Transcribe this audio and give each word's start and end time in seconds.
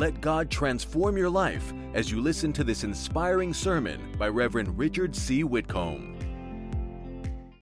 Let 0.00 0.22
God 0.22 0.50
transform 0.50 1.18
your 1.18 1.28
life 1.28 1.74
as 1.92 2.10
you 2.10 2.22
listen 2.22 2.54
to 2.54 2.64
this 2.64 2.84
inspiring 2.84 3.52
sermon 3.52 4.00
by 4.18 4.28
Reverend 4.28 4.78
Richard 4.78 5.14
C. 5.14 5.44
Whitcomb. 5.44 6.16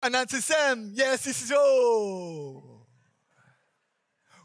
Anansi 0.05 0.41
Sam, 0.41 0.93
yes, 0.95 1.25
this 1.25 1.43
is. 1.43 1.53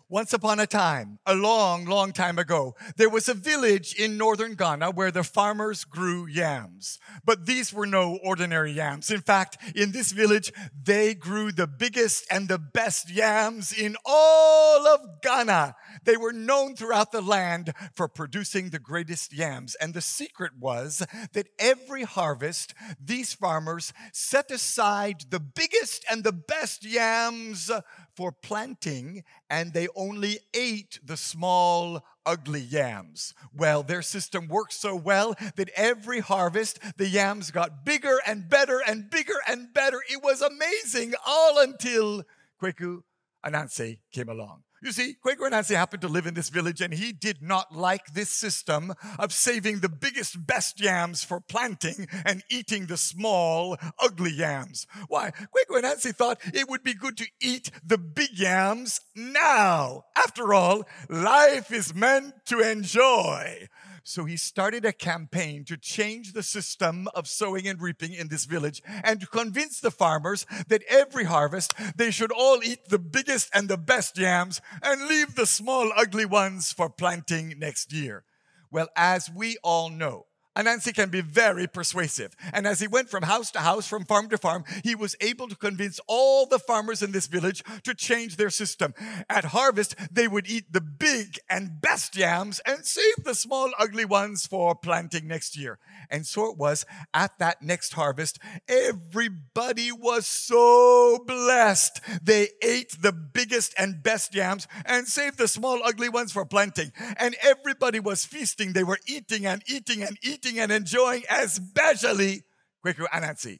Once 0.09 0.31
upon 0.31 0.59
a 0.59 0.67
time, 0.67 1.17
a 1.25 1.33
long, 1.33 1.85
long 1.85 2.11
time 2.11 2.37
ago, 2.37 2.75
there 2.97 3.09
was 3.09 3.27
a 3.27 3.33
village 3.33 3.95
in 3.95 4.15
northern 4.15 4.53
Ghana 4.53 4.91
where 4.91 5.09
the 5.09 5.23
farmers 5.23 5.85
grew 5.85 6.27
yams. 6.27 6.99
But 7.25 7.47
these 7.47 7.73
were 7.73 7.87
no 7.87 8.19
ordinary 8.23 8.73
yams. 8.73 9.09
In 9.09 9.21
fact, 9.21 9.57
in 9.75 9.91
this 9.91 10.11
village, 10.11 10.53
they 10.79 11.15
grew 11.15 11.51
the 11.51 11.65
biggest 11.65 12.27
and 12.29 12.47
the 12.47 12.59
best 12.59 13.09
yams 13.11 13.73
in 13.73 13.95
all 14.05 14.85
of 14.85 14.99
Ghana. 15.23 15.75
They 16.05 16.17
were 16.17 16.33
known 16.33 16.75
throughout 16.75 17.11
the 17.11 17.21
land 17.21 17.73
for 17.95 18.07
producing 18.07 18.69
the 18.69 18.79
greatest 18.79 19.33
yams. 19.33 19.75
And 19.75 19.93
the 19.93 20.01
secret 20.01 20.53
was 20.59 21.05
that 21.33 21.47
every 21.59 22.03
harvest, 22.03 22.73
these 23.03 23.33
farmers 23.33 23.93
set 24.11 24.51
aside 24.51 25.25
the 25.29 25.39
biggest 25.39 26.05
and 26.09 26.23
the 26.23 26.33
best 26.33 26.85
yams 26.85 27.71
for 28.15 28.31
planting, 28.31 29.23
and 29.49 29.73
they 29.73 29.87
only 29.95 30.39
ate 30.53 30.99
the 31.03 31.17
small, 31.17 32.03
ugly 32.25 32.61
yams. 32.61 33.33
Well, 33.53 33.83
their 33.83 34.01
system 34.01 34.47
worked 34.47 34.73
so 34.73 34.95
well 34.95 35.35
that 35.55 35.69
every 35.75 36.19
harvest, 36.19 36.79
the 36.97 37.07
yams 37.07 37.51
got 37.51 37.85
bigger 37.85 38.19
and 38.25 38.49
better 38.49 38.81
and 38.85 39.09
bigger 39.09 39.39
and 39.47 39.73
better. 39.73 40.01
It 40.09 40.23
was 40.23 40.41
amazing, 40.41 41.13
all 41.25 41.59
until 41.59 42.23
Kweku 42.61 43.01
Anansi 43.45 43.99
came 44.11 44.29
along. 44.29 44.63
You 44.83 44.91
see, 44.91 45.15
Kwaku 45.25 45.49
Anansi 45.49 45.75
happened 45.75 46.01
to 46.01 46.09
live 46.09 46.27
in 46.27 46.33
this 46.33 46.49
village 46.49 46.81
and 46.81 46.93
he 46.93 47.13
did 47.13 47.41
not 47.41 47.73
like 47.73 48.13
this 48.13 48.29
system 48.29 48.93
of 49.17 49.31
saving 49.31 49.79
the 49.79 49.87
biggest, 49.87 50.45
best 50.45 50.81
yams 50.81 51.23
for 51.23 51.39
planting 51.39 52.07
and 52.25 52.43
eating 52.49 52.87
the 52.87 52.97
small, 52.97 53.77
ugly 53.97 54.33
yams. 54.33 54.85
Why? 55.07 55.31
Kwaku 55.31 55.81
Anansi 55.81 56.13
thought 56.13 56.41
it 56.53 56.67
would 56.67 56.83
be 56.83 56.93
good 56.93 57.15
to 57.17 57.27
eat 57.41 57.71
the 57.81 57.97
big 57.97 58.31
yams 58.33 58.99
now. 59.15 60.03
After 60.17 60.53
all, 60.53 60.83
life 61.07 61.71
is 61.71 61.95
meant 61.95 62.33
to 62.47 62.59
enjoy. 62.59 63.69
So 64.05 64.25
he 64.25 64.35
started 64.35 64.83
a 64.83 64.91
campaign 64.91 65.63
to 65.65 65.77
change 65.77 66.33
the 66.33 66.43
system 66.43 67.07
of 67.15 67.25
sowing 67.25 67.67
and 67.67 67.81
reaping 67.81 68.13
in 68.13 68.27
this 68.27 68.43
village 68.43 68.81
and 68.85 69.21
to 69.21 69.27
convince 69.27 69.79
the 69.79 69.91
farmers 69.91 70.45
that 70.67 70.83
every 70.89 71.23
harvest 71.23 71.73
they 71.95 72.11
should 72.11 72.31
all 72.31 72.61
eat 72.63 72.89
the 72.89 72.99
biggest 72.99 73.49
and 73.53 73.69
the 73.69 73.77
best 73.77 74.17
yams 74.17 74.59
and 74.81 75.07
leave 75.07 75.35
the 75.35 75.45
small, 75.45 75.91
ugly 75.95 76.25
ones 76.25 76.73
for 76.73 76.89
planting 76.89 77.55
next 77.57 77.93
year. 77.93 78.25
Well, 78.69 78.89
as 78.95 79.31
we 79.33 79.57
all 79.63 79.89
know, 79.89 80.25
Anansi 80.55 80.93
can 80.93 81.09
be 81.09 81.21
very 81.21 81.67
persuasive. 81.67 82.35
And 82.53 82.67
as 82.67 82.79
he 82.79 82.87
went 82.87 83.09
from 83.09 83.23
house 83.23 83.49
to 83.51 83.59
house, 83.59 83.87
from 83.87 84.05
farm 84.05 84.29
to 84.29 84.37
farm, 84.37 84.63
he 84.83 84.93
was 84.95 85.15
able 85.19 85.47
to 85.47 85.55
convince 85.55 85.99
all 86.07 86.45
the 86.45 86.59
farmers 86.59 87.01
in 87.01 87.11
this 87.11 87.27
village 87.27 87.63
to 87.83 87.95
change 87.95 88.37
their 88.37 88.51
system. 88.51 88.93
At 89.29 89.45
harvest, 89.45 89.95
they 90.11 90.27
would 90.27 90.47
eat 90.47 90.71
the 90.71 90.81
big 90.81 91.39
and 91.49 91.81
best 91.81 92.15
yams 92.15 92.59
and 92.65 92.85
save 92.85 93.23
the 93.23 93.33
small, 93.33 93.71
ugly 93.79 94.05
ones 94.05 94.45
for 94.45 94.75
planting 94.75 95.27
next 95.27 95.57
year. 95.57 95.79
And 96.09 96.27
so 96.27 96.51
it 96.51 96.57
was 96.57 96.85
at 97.13 97.39
that 97.39 97.61
next 97.63 97.93
harvest, 97.93 98.37
everybody 98.67 99.91
was 99.91 100.27
so 100.27 101.23
blessed. 101.25 101.99
They 102.21 102.49
ate 102.61 103.01
the 103.01 103.11
biggest 103.11 103.73
and 103.77 104.03
best 104.03 104.35
yams 104.35 104.67
and 104.85 105.07
saved 105.07 105.39
the 105.39 105.47
small, 105.47 105.81
ugly 105.83 106.09
ones 106.09 106.31
for 106.31 106.45
planting. 106.45 106.91
And 107.17 107.35
everybody 107.41 107.99
was 107.99 108.25
feasting. 108.25 108.73
They 108.73 108.83
were 108.83 108.99
eating 109.07 109.45
and 109.45 109.63
eating 109.67 110.03
and 110.03 110.17
eating 110.21 110.42
eating 110.43 110.59
and 110.59 110.71
enjoying, 110.71 111.23
especially 111.29 112.43
Kwaku 112.85 113.05
Anansi. 113.13 113.59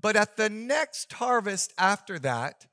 But 0.00 0.16
at 0.16 0.36
the 0.36 0.50
next 0.50 1.12
harvest 1.12 1.72
after 1.78 2.18
that, 2.20 2.66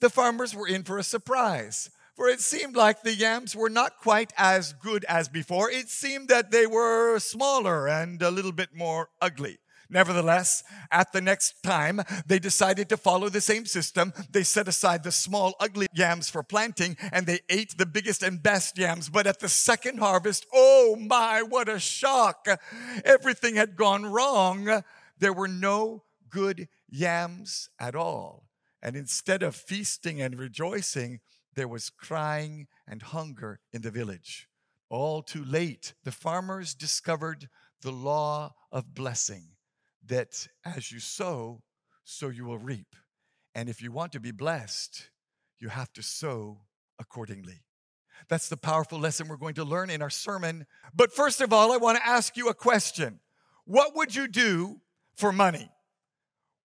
the 0.00 0.10
farmers 0.10 0.54
were 0.54 0.68
in 0.68 0.82
for 0.82 0.98
a 0.98 1.02
surprise. 1.02 1.90
For 2.14 2.28
it 2.28 2.40
seemed 2.40 2.76
like 2.76 3.02
the 3.02 3.14
yams 3.14 3.54
were 3.54 3.70
not 3.70 3.98
quite 3.98 4.32
as 4.36 4.72
good 4.72 5.04
as 5.08 5.28
before. 5.28 5.70
It 5.70 5.88
seemed 5.88 6.28
that 6.28 6.50
they 6.50 6.66
were 6.66 7.18
smaller 7.20 7.88
and 7.88 8.20
a 8.20 8.30
little 8.30 8.52
bit 8.52 8.70
more 8.74 9.08
ugly. 9.20 9.58
Nevertheless, 9.90 10.64
at 10.90 11.12
the 11.12 11.20
next 11.22 11.62
time, 11.62 12.02
they 12.26 12.38
decided 12.38 12.90
to 12.90 12.98
follow 12.98 13.30
the 13.30 13.40
same 13.40 13.64
system. 13.64 14.12
They 14.30 14.42
set 14.42 14.68
aside 14.68 15.02
the 15.02 15.12
small, 15.12 15.54
ugly 15.58 15.86
yams 15.94 16.28
for 16.28 16.42
planting 16.42 16.96
and 17.10 17.26
they 17.26 17.40
ate 17.48 17.78
the 17.78 17.86
biggest 17.86 18.22
and 18.22 18.42
best 18.42 18.76
yams. 18.76 19.08
But 19.08 19.26
at 19.26 19.40
the 19.40 19.48
second 19.48 19.98
harvest, 19.98 20.46
oh 20.52 20.96
my, 20.98 21.42
what 21.42 21.70
a 21.70 21.78
shock! 21.78 22.46
Everything 23.02 23.56
had 23.56 23.76
gone 23.76 24.04
wrong. 24.04 24.82
There 25.18 25.32
were 25.32 25.48
no 25.48 26.04
good 26.28 26.68
yams 26.90 27.70
at 27.80 27.94
all. 27.94 28.44
And 28.82 28.94
instead 28.94 29.42
of 29.42 29.56
feasting 29.56 30.20
and 30.20 30.38
rejoicing, 30.38 31.20
there 31.54 31.66
was 31.66 31.90
crying 31.90 32.68
and 32.86 33.02
hunger 33.02 33.60
in 33.72 33.80
the 33.80 33.90
village. 33.90 34.48
All 34.90 35.22
too 35.22 35.44
late, 35.44 35.94
the 36.04 36.12
farmers 36.12 36.74
discovered 36.74 37.48
the 37.80 37.90
law 37.90 38.54
of 38.70 38.94
blessing 38.94 39.52
that 40.08 40.48
as 40.64 40.90
you 40.92 41.00
sow, 41.00 41.62
so 42.04 42.28
you 42.28 42.44
will 42.44 42.58
reap. 42.58 42.96
And 43.54 43.68
if 43.68 43.82
you 43.82 43.92
want 43.92 44.12
to 44.12 44.20
be 44.20 44.30
blessed, 44.30 45.10
you 45.58 45.68
have 45.68 45.92
to 45.94 46.02
sow 46.02 46.60
accordingly. 46.98 47.62
That's 48.28 48.48
the 48.48 48.56
powerful 48.56 48.98
lesson 48.98 49.28
we're 49.28 49.36
going 49.36 49.54
to 49.54 49.64
learn 49.64 49.90
in 49.90 50.02
our 50.02 50.10
sermon. 50.10 50.66
But 50.94 51.12
first 51.12 51.40
of 51.40 51.52
all, 51.52 51.72
I 51.72 51.76
want 51.76 51.98
to 51.98 52.06
ask 52.06 52.36
you 52.36 52.48
a 52.48 52.54
question 52.54 53.20
What 53.64 53.94
would 53.96 54.14
you 54.14 54.28
do 54.28 54.80
for 55.16 55.32
money? 55.32 55.70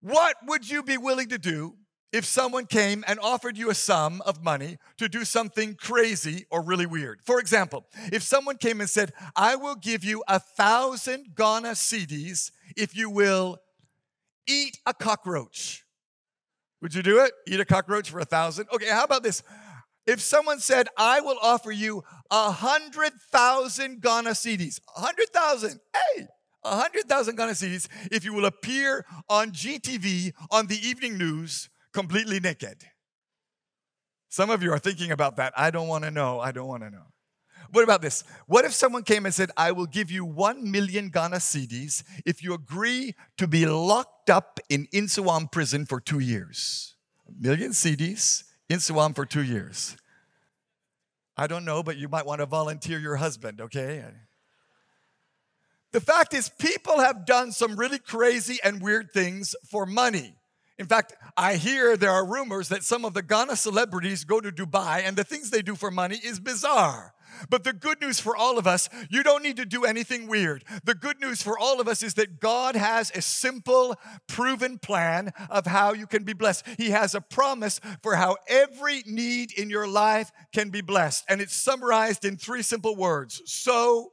What 0.01 0.37
would 0.47 0.69
you 0.69 0.83
be 0.83 0.97
willing 0.97 1.29
to 1.29 1.39
do 1.39 1.75
if 2.13 2.25
someone 2.25 2.67
came 2.67 3.05
and 3.07 3.21
offered 3.21 3.57
you 3.57 3.71
a 3.71 3.75
sum 3.75 4.21
of 4.27 4.43
money 4.43 4.79
to 4.99 5.09
do 5.09 5.25
something 5.25 5.75
crazy 5.75 6.45
or 6.51 6.63
really 6.63 6.87
weird. 6.87 7.21
For 7.23 7.39
example, 7.39 7.87
if 8.13 8.23
someone 8.23 8.57
came 8.57 8.81
and 8.81 8.91
said, 8.91 9.13
I 9.37 9.57
will 9.57 9.77
give 9.77 10.05
you 10.05 10.23
a 10.27 10.41
thousand 10.41 11.35
Ghana 11.37 11.71
cedis 11.71 12.51
if 12.77 12.97
you 12.97 13.11
will 13.11 13.59
eat 14.47 14.79
a 14.87 14.95
cockroach. 14.95 15.85
Would 16.83 16.95
you 16.95 17.03
do 17.03 17.21
it? 17.21 17.33
Eat 17.47 17.61
a 17.61 17.65
cockroach 17.65 18.11
for 18.11 18.21
a 18.21 18.25
thousand? 18.25 18.67
Okay, 18.73 18.89
how 18.89 19.05
about 19.05 19.23
this? 19.23 19.43
If 20.07 20.21
someone 20.21 20.59
said, 20.61 20.89
I 20.97 21.21
will 21.21 21.37
offer 21.43 21.71
you 21.71 22.03
a 22.31 22.51
hundred 22.51 23.13
thousand 23.31 24.01
Ghana 24.01 24.31
cedis, 24.31 24.81
a 24.97 25.01
hundred 25.01 25.29
thousand, 25.29 25.79
hey, 25.95 26.27
a 26.65 26.77
hundred 26.77 27.05
thousand 27.05 27.37
Ghana 27.37 27.53
cedis 27.53 27.87
if 28.11 28.25
you 28.25 28.33
will 28.33 28.47
appear 28.47 29.05
on 29.29 29.53
GTV 29.53 30.33
on 30.51 30.67
the 30.67 30.77
evening 30.77 31.17
news 31.19 31.69
completely 31.93 32.41
naked. 32.41 32.85
Some 34.29 34.51
of 34.51 34.63
you 34.63 34.73
are 34.73 34.79
thinking 34.79 35.11
about 35.11 35.37
that. 35.37 35.53
I 35.57 35.71
don't 35.71 35.89
want 35.89 36.05
to 36.05 36.11
know. 36.11 36.41
I 36.41 36.53
don't 36.53 36.69
want 36.69 36.83
to 36.83 36.91
know. 36.91 37.07
What 37.73 37.85
about 37.85 38.03
this? 38.03 38.25
What 38.47 38.65
if 38.65 38.73
someone 38.73 39.03
came 39.03 39.27
and 39.27 39.35
said, 39.35 39.51
I 39.57 39.73
will 39.73 39.87
give 39.87 40.11
you 40.11 40.25
1 40.25 40.71
million 40.71 41.09
Ghana 41.09 41.37
cedis 41.37 42.03
if 42.27 42.43
you 42.43 42.55
agree 42.55 43.15
to 43.39 43.47
be 43.47 43.67
locked 43.67 44.31
up 44.31 44.61
in 44.69 44.87
Nsawam 44.93 45.51
prison 45.51 45.87
for 45.87 46.01
two 46.01 46.19
years? 46.19 46.97
A 47.29 47.33
million 47.41 47.71
cedis, 47.73 48.45
Nsawam 48.69 49.15
for 49.15 49.27
two 49.27 49.43
years. 49.43 49.97
I 51.37 51.47
don't 51.47 51.65
know, 51.65 51.83
but 51.83 51.97
you 51.97 52.09
might 52.09 52.27
want 52.27 52.41
to 52.41 52.47
volunteer 52.47 52.99
your 52.99 53.17
husband, 53.17 53.61
okay? 53.61 54.05
The 55.93 56.01
fact 56.01 56.35
is, 56.35 56.51
people 56.59 57.01
have 57.01 57.25
done 57.25 57.53
some 57.53 57.77
really 57.77 57.99
crazy 57.99 58.59
and 58.63 58.83
weird 58.83 59.13
things 59.13 59.55
for 59.71 59.87
money. 59.87 60.35
In 60.81 60.87
fact, 60.87 61.15
I 61.37 61.57
hear 61.57 61.95
there 61.95 62.11
are 62.11 62.25
rumors 62.25 62.71
that 62.71 62.85
some 62.85 63.05
of 63.05 63.13
the 63.13 63.21
Ghana 63.21 63.57
celebrities 63.57 64.25
go 64.25 64.41
to 64.41 64.51
Dubai 64.51 65.03
and 65.05 65.15
the 65.15 65.25
things 65.25 65.51
they 65.51 65.61
do 65.61 65.77
for 65.77 65.91
money 65.91 66.17
is 66.25 66.41
bizarre. 66.41 67.13
But 67.51 67.65
the 67.65 67.75
good 67.75 68.01
news 68.01 68.19
for 68.19 68.35
all 68.35 68.57
of 68.57 68.67
us, 68.67 68.89
you 69.11 69.23
don't 69.23 69.43
need 69.43 69.59
to 69.59 69.67
do 69.67 69.85
anything 69.85 70.27
weird. 70.27 70.65
The 70.85 70.95
good 70.95 71.21
news 71.21 71.43
for 71.43 71.59
all 71.59 71.83
of 71.83 71.87
us 71.87 72.03
is 72.03 72.15
that 72.15 72.41
God 72.41 72.77
has 72.77 73.11
a 73.15 73.21
simple, 73.21 73.95
proven 74.27 74.79
plan 74.79 75.33
of 75.51 75.67
how 75.67 75.93
you 75.93 76.07
can 76.07 76.25
be 76.25 76.33
blessed. 76.33 76.67
He 76.79 76.91
has 76.91 77.15
a 77.15 77.21
promise 77.21 77.79
for 78.03 78.17
how 78.17 78.39
every 78.49 79.03
need 79.05 79.53
in 79.53 79.69
your 79.69 79.87
life 79.87 80.33
can 80.55 80.71
be 80.71 80.81
blessed. 80.81 81.27
And 81.29 81.43
it's 81.43 81.55
summarized 81.55 82.25
in 82.25 82.39
three 82.39 82.63
simple 82.63 82.97
words 82.97 83.43
sow 83.45 84.13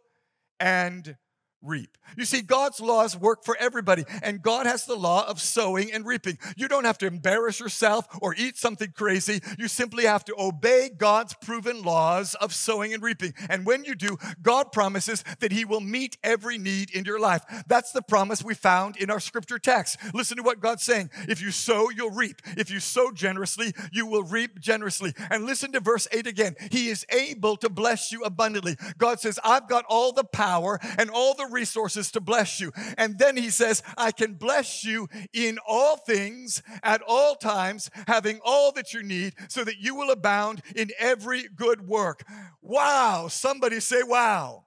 and 0.60 1.16
reap. 1.62 1.98
You 2.16 2.26
see, 2.26 2.42
God's 2.42 2.80
laws 2.80 3.18
work 3.18 3.44
for 3.44 3.58
everybody, 3.60 4.06
and 4.24 4.42
God 4.42 4.66
has 4.66 4.86
the 4.86 4.96
law 4.96 5.28
of 5.28 5.42
sowing 5.42 5.92
and 5.92 6.06
reaping. 6.06 6.38
You 6.56 6.68
don't 6.68 6.86
have 6.86 6.98
to 7.00 7.08
embarrass 7.08 7.60
yourself 7.60 8.08
or 8.22 8.34
eat 8.36 8.58
something 8.58 8.94
crazy. 8.96 9.42
You 9.58 9.68
simply 9.68 10.06
have 10.06 10.24
to 10.26 10.36
obey 10.38 10.90
God's 10.96 11.34
proven 11.34 11.84
laws 11.84 12.36
of 12.36 12.54
sowing 12.54 12.94
and 12.94 13.04
reaping. 13.04 13.34
And 13.50 13.66
when 13.66 13.84
you 13.84 13.96
do, 13.96 14.18
God 14.42 14.72
promises 14.72 15.24
that 15.40 15.52
He 15.52 15.66
will 15.66 15.82
meet 15.82 16.18
every 16.24 16.58
need 16.58 16.92
in 16.92 17.06
your 17.06 17.20
life. 17.20 17.44
That's 17.68 17.92
the 17.92 18.02
promise 18.02 18.44
we 18.44 18.54
found 18.54 18.96
in 18.98 19.10
our 19.10 19.20
scripture 19.20 19.60
text. 19.60 19.98
Listen 20.14 20.38
to 20.38 20.44
what 20.44 20.62
God's 20.62 20.84
saying. 20.84 21.10
If 21.28 21.42
you 21.42 21.52
sow, 21.52 21.90
you'll 21.90 22.12
reap. 22.12 22.42
If 22.56 22.72
you 22.72 22.80
sow 22.80 23.12
generously, 23.12 23.74
you 23.92 24.06
will 24.06 24.24
reap 24.24 24.60
generously. 24.60 25.14
And 25.30 25.46
listen 25.46 25.72
to 25.74 25.80
verse 25.80 26.08
8 26.12 26.28
again. 26.28 26.56
He 26.72 26.90
is 26.90 27.06
able 27.12 27.58
to 27.58 27.70
bless 27.70 28.12
you 28.12 28.24
abundantly. 28.24 28.78
God 28.98 29.20
says, 29.20 29.40
I've 29.44 29.68
got 29.68 29.86
all 29.90 30.14
the 30.14 30.24
power 30.24 30.80
and 30.98 31.10
all 31.10 31.34
the 31.34 31.47
resources 31.52 32.12
to 32.12 32.22
bless 32.22 32.60
you. 32.60 32.72
And 32.98 33.18
then 33.20 33.38
he 33.38 33.50
says, 33.50 33.84
I 33.98 34.12
can 34.12 34.34
bless 34.34 34.84
you 34.84 35.08
in 35.34 35.60
all 35.68 35.98
things 35.98 36.62
at 36.84 37.02
all 37.08 37.36
times, 37.36 37.90
having 38.08 38.40
all 38.44 38.72
that 38.74 38.94
you 38.94 39.04
need, 39.04 39.34
so 39.50 39.64
that 39.64 39.80
you 39.80 39.96
will 39.96 40.12
abound 40.12 40.62
in 40.76 40.92
every 41.00 41.48
good 41.56 41.88
work. 41.88 42.24
Wow. 42.62 43.28
Somebody 43.30 43.80
say, 43.80 44.04
wow. 44.04 44.66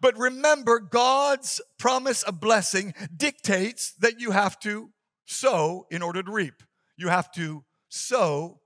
But 0.00 0.18
remember, 0.18 0.80
God's 0.80 1.60
promise 1.78 2.22
of 2.24 2.40
blessing 2.40 2.94
dictates 3.16 3.92
that 4.00 4.20
you 4.20 4.32
have 4.32 4.58
to 4.60 4.90
sow 5.26 5.86
in 5.90 6.02
order 6.02 6.22
to 6.22 6.32
reap. 6.32 6.62
You 6.96 7.08
have 7.08 7.30
to 7.32 7.64
sow 7.88 8.60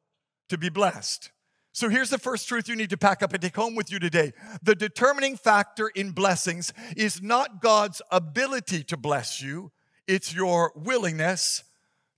to 0.48 0.56
be 0.56 0.69
blessed. 0.69 1.31
So 1.76 1.90
here's 1.90 2.08
the 2.08 2.17
first 2.17 2.49
truth 2.49 2.70
you 2.70 2.75
need 2.75 2.88
to 2.88 2.96
pack 2.96 3.23
up 3.23 3.34
and 3.34 3.43
take 3.43 3.55
home 3.55 3.75
with 3.75 3.93
you 3.93 3.99
today. 3.99 4.32
The 4.62 4.75
determining 4.75 5.37
factor 5.37 5.88
in 5.88 6.12
blessings 6.12 6.73
is 6.96 7.20
not 7.20 7.61
God's 7.61 8.00
ability 8.11 8.82
to 8.84 8.96
bless 8.96 9.43
you, 9.43 9.73
it's 10.08 10.34
your 10.34 10.73
willingness 10.75 11.64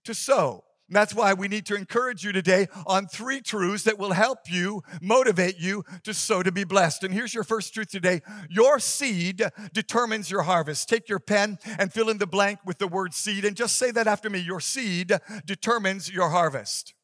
to 0.05 0.15
sow. 0.15 0.63
And 0.87 0.95
that's 0.95 1.13
why 1.13 1.35
we 1.35 1.49
need 1.49 1.67
to 1.67 1.75
encourage 1.75 2.23
you 2.23 2.31
today 2.31 2.69
on 2.87 3.09
three 3.09 3.41
truths 3.41 3.83
that 3.83 3.99
will 3.99 4.13
help 4.13 4.49
you, 4.49 4.83
motivate 5.03 5.59
you 5.59 5.83
to 6.05 6.15
sow 6.15 6.45
to 6.45 6.53
be 6.53 6.63
blessed. 6.63 7.03
And 7.03 7.13
here's 7.13 7.35
your 7.35 7.43
first 7.43 7.75
truth 7.75 7.91
today 7.91 8.21
Your 8.49 8.79
seed 8.79 9.43
determines 9.73 10.31
your 10.31 10.43
harvest. 10.43 10.89
Take 10.89 11.09
your 11.09 11.19
pen 11.19 11.59
and 11.81 11.93
fill 11.93 12.11
in 12.11 12.19
the 12.19 12.29
blank 12.29 12.61
with 12.65 12.79
the 12.79 12.87
word 12.87 13.13
seed 13.13 13.45
and 13.45 13.57
just 13.57 13.75
say 13.75 13.91
that 13.91 14.07
after 14.07 14.31
me. 14.31 14.39
Your 14.39 14.61
seed 14.61 15.19
determines 15.45 16.09
your 16.09 16.29
harvest. 16.29 16.95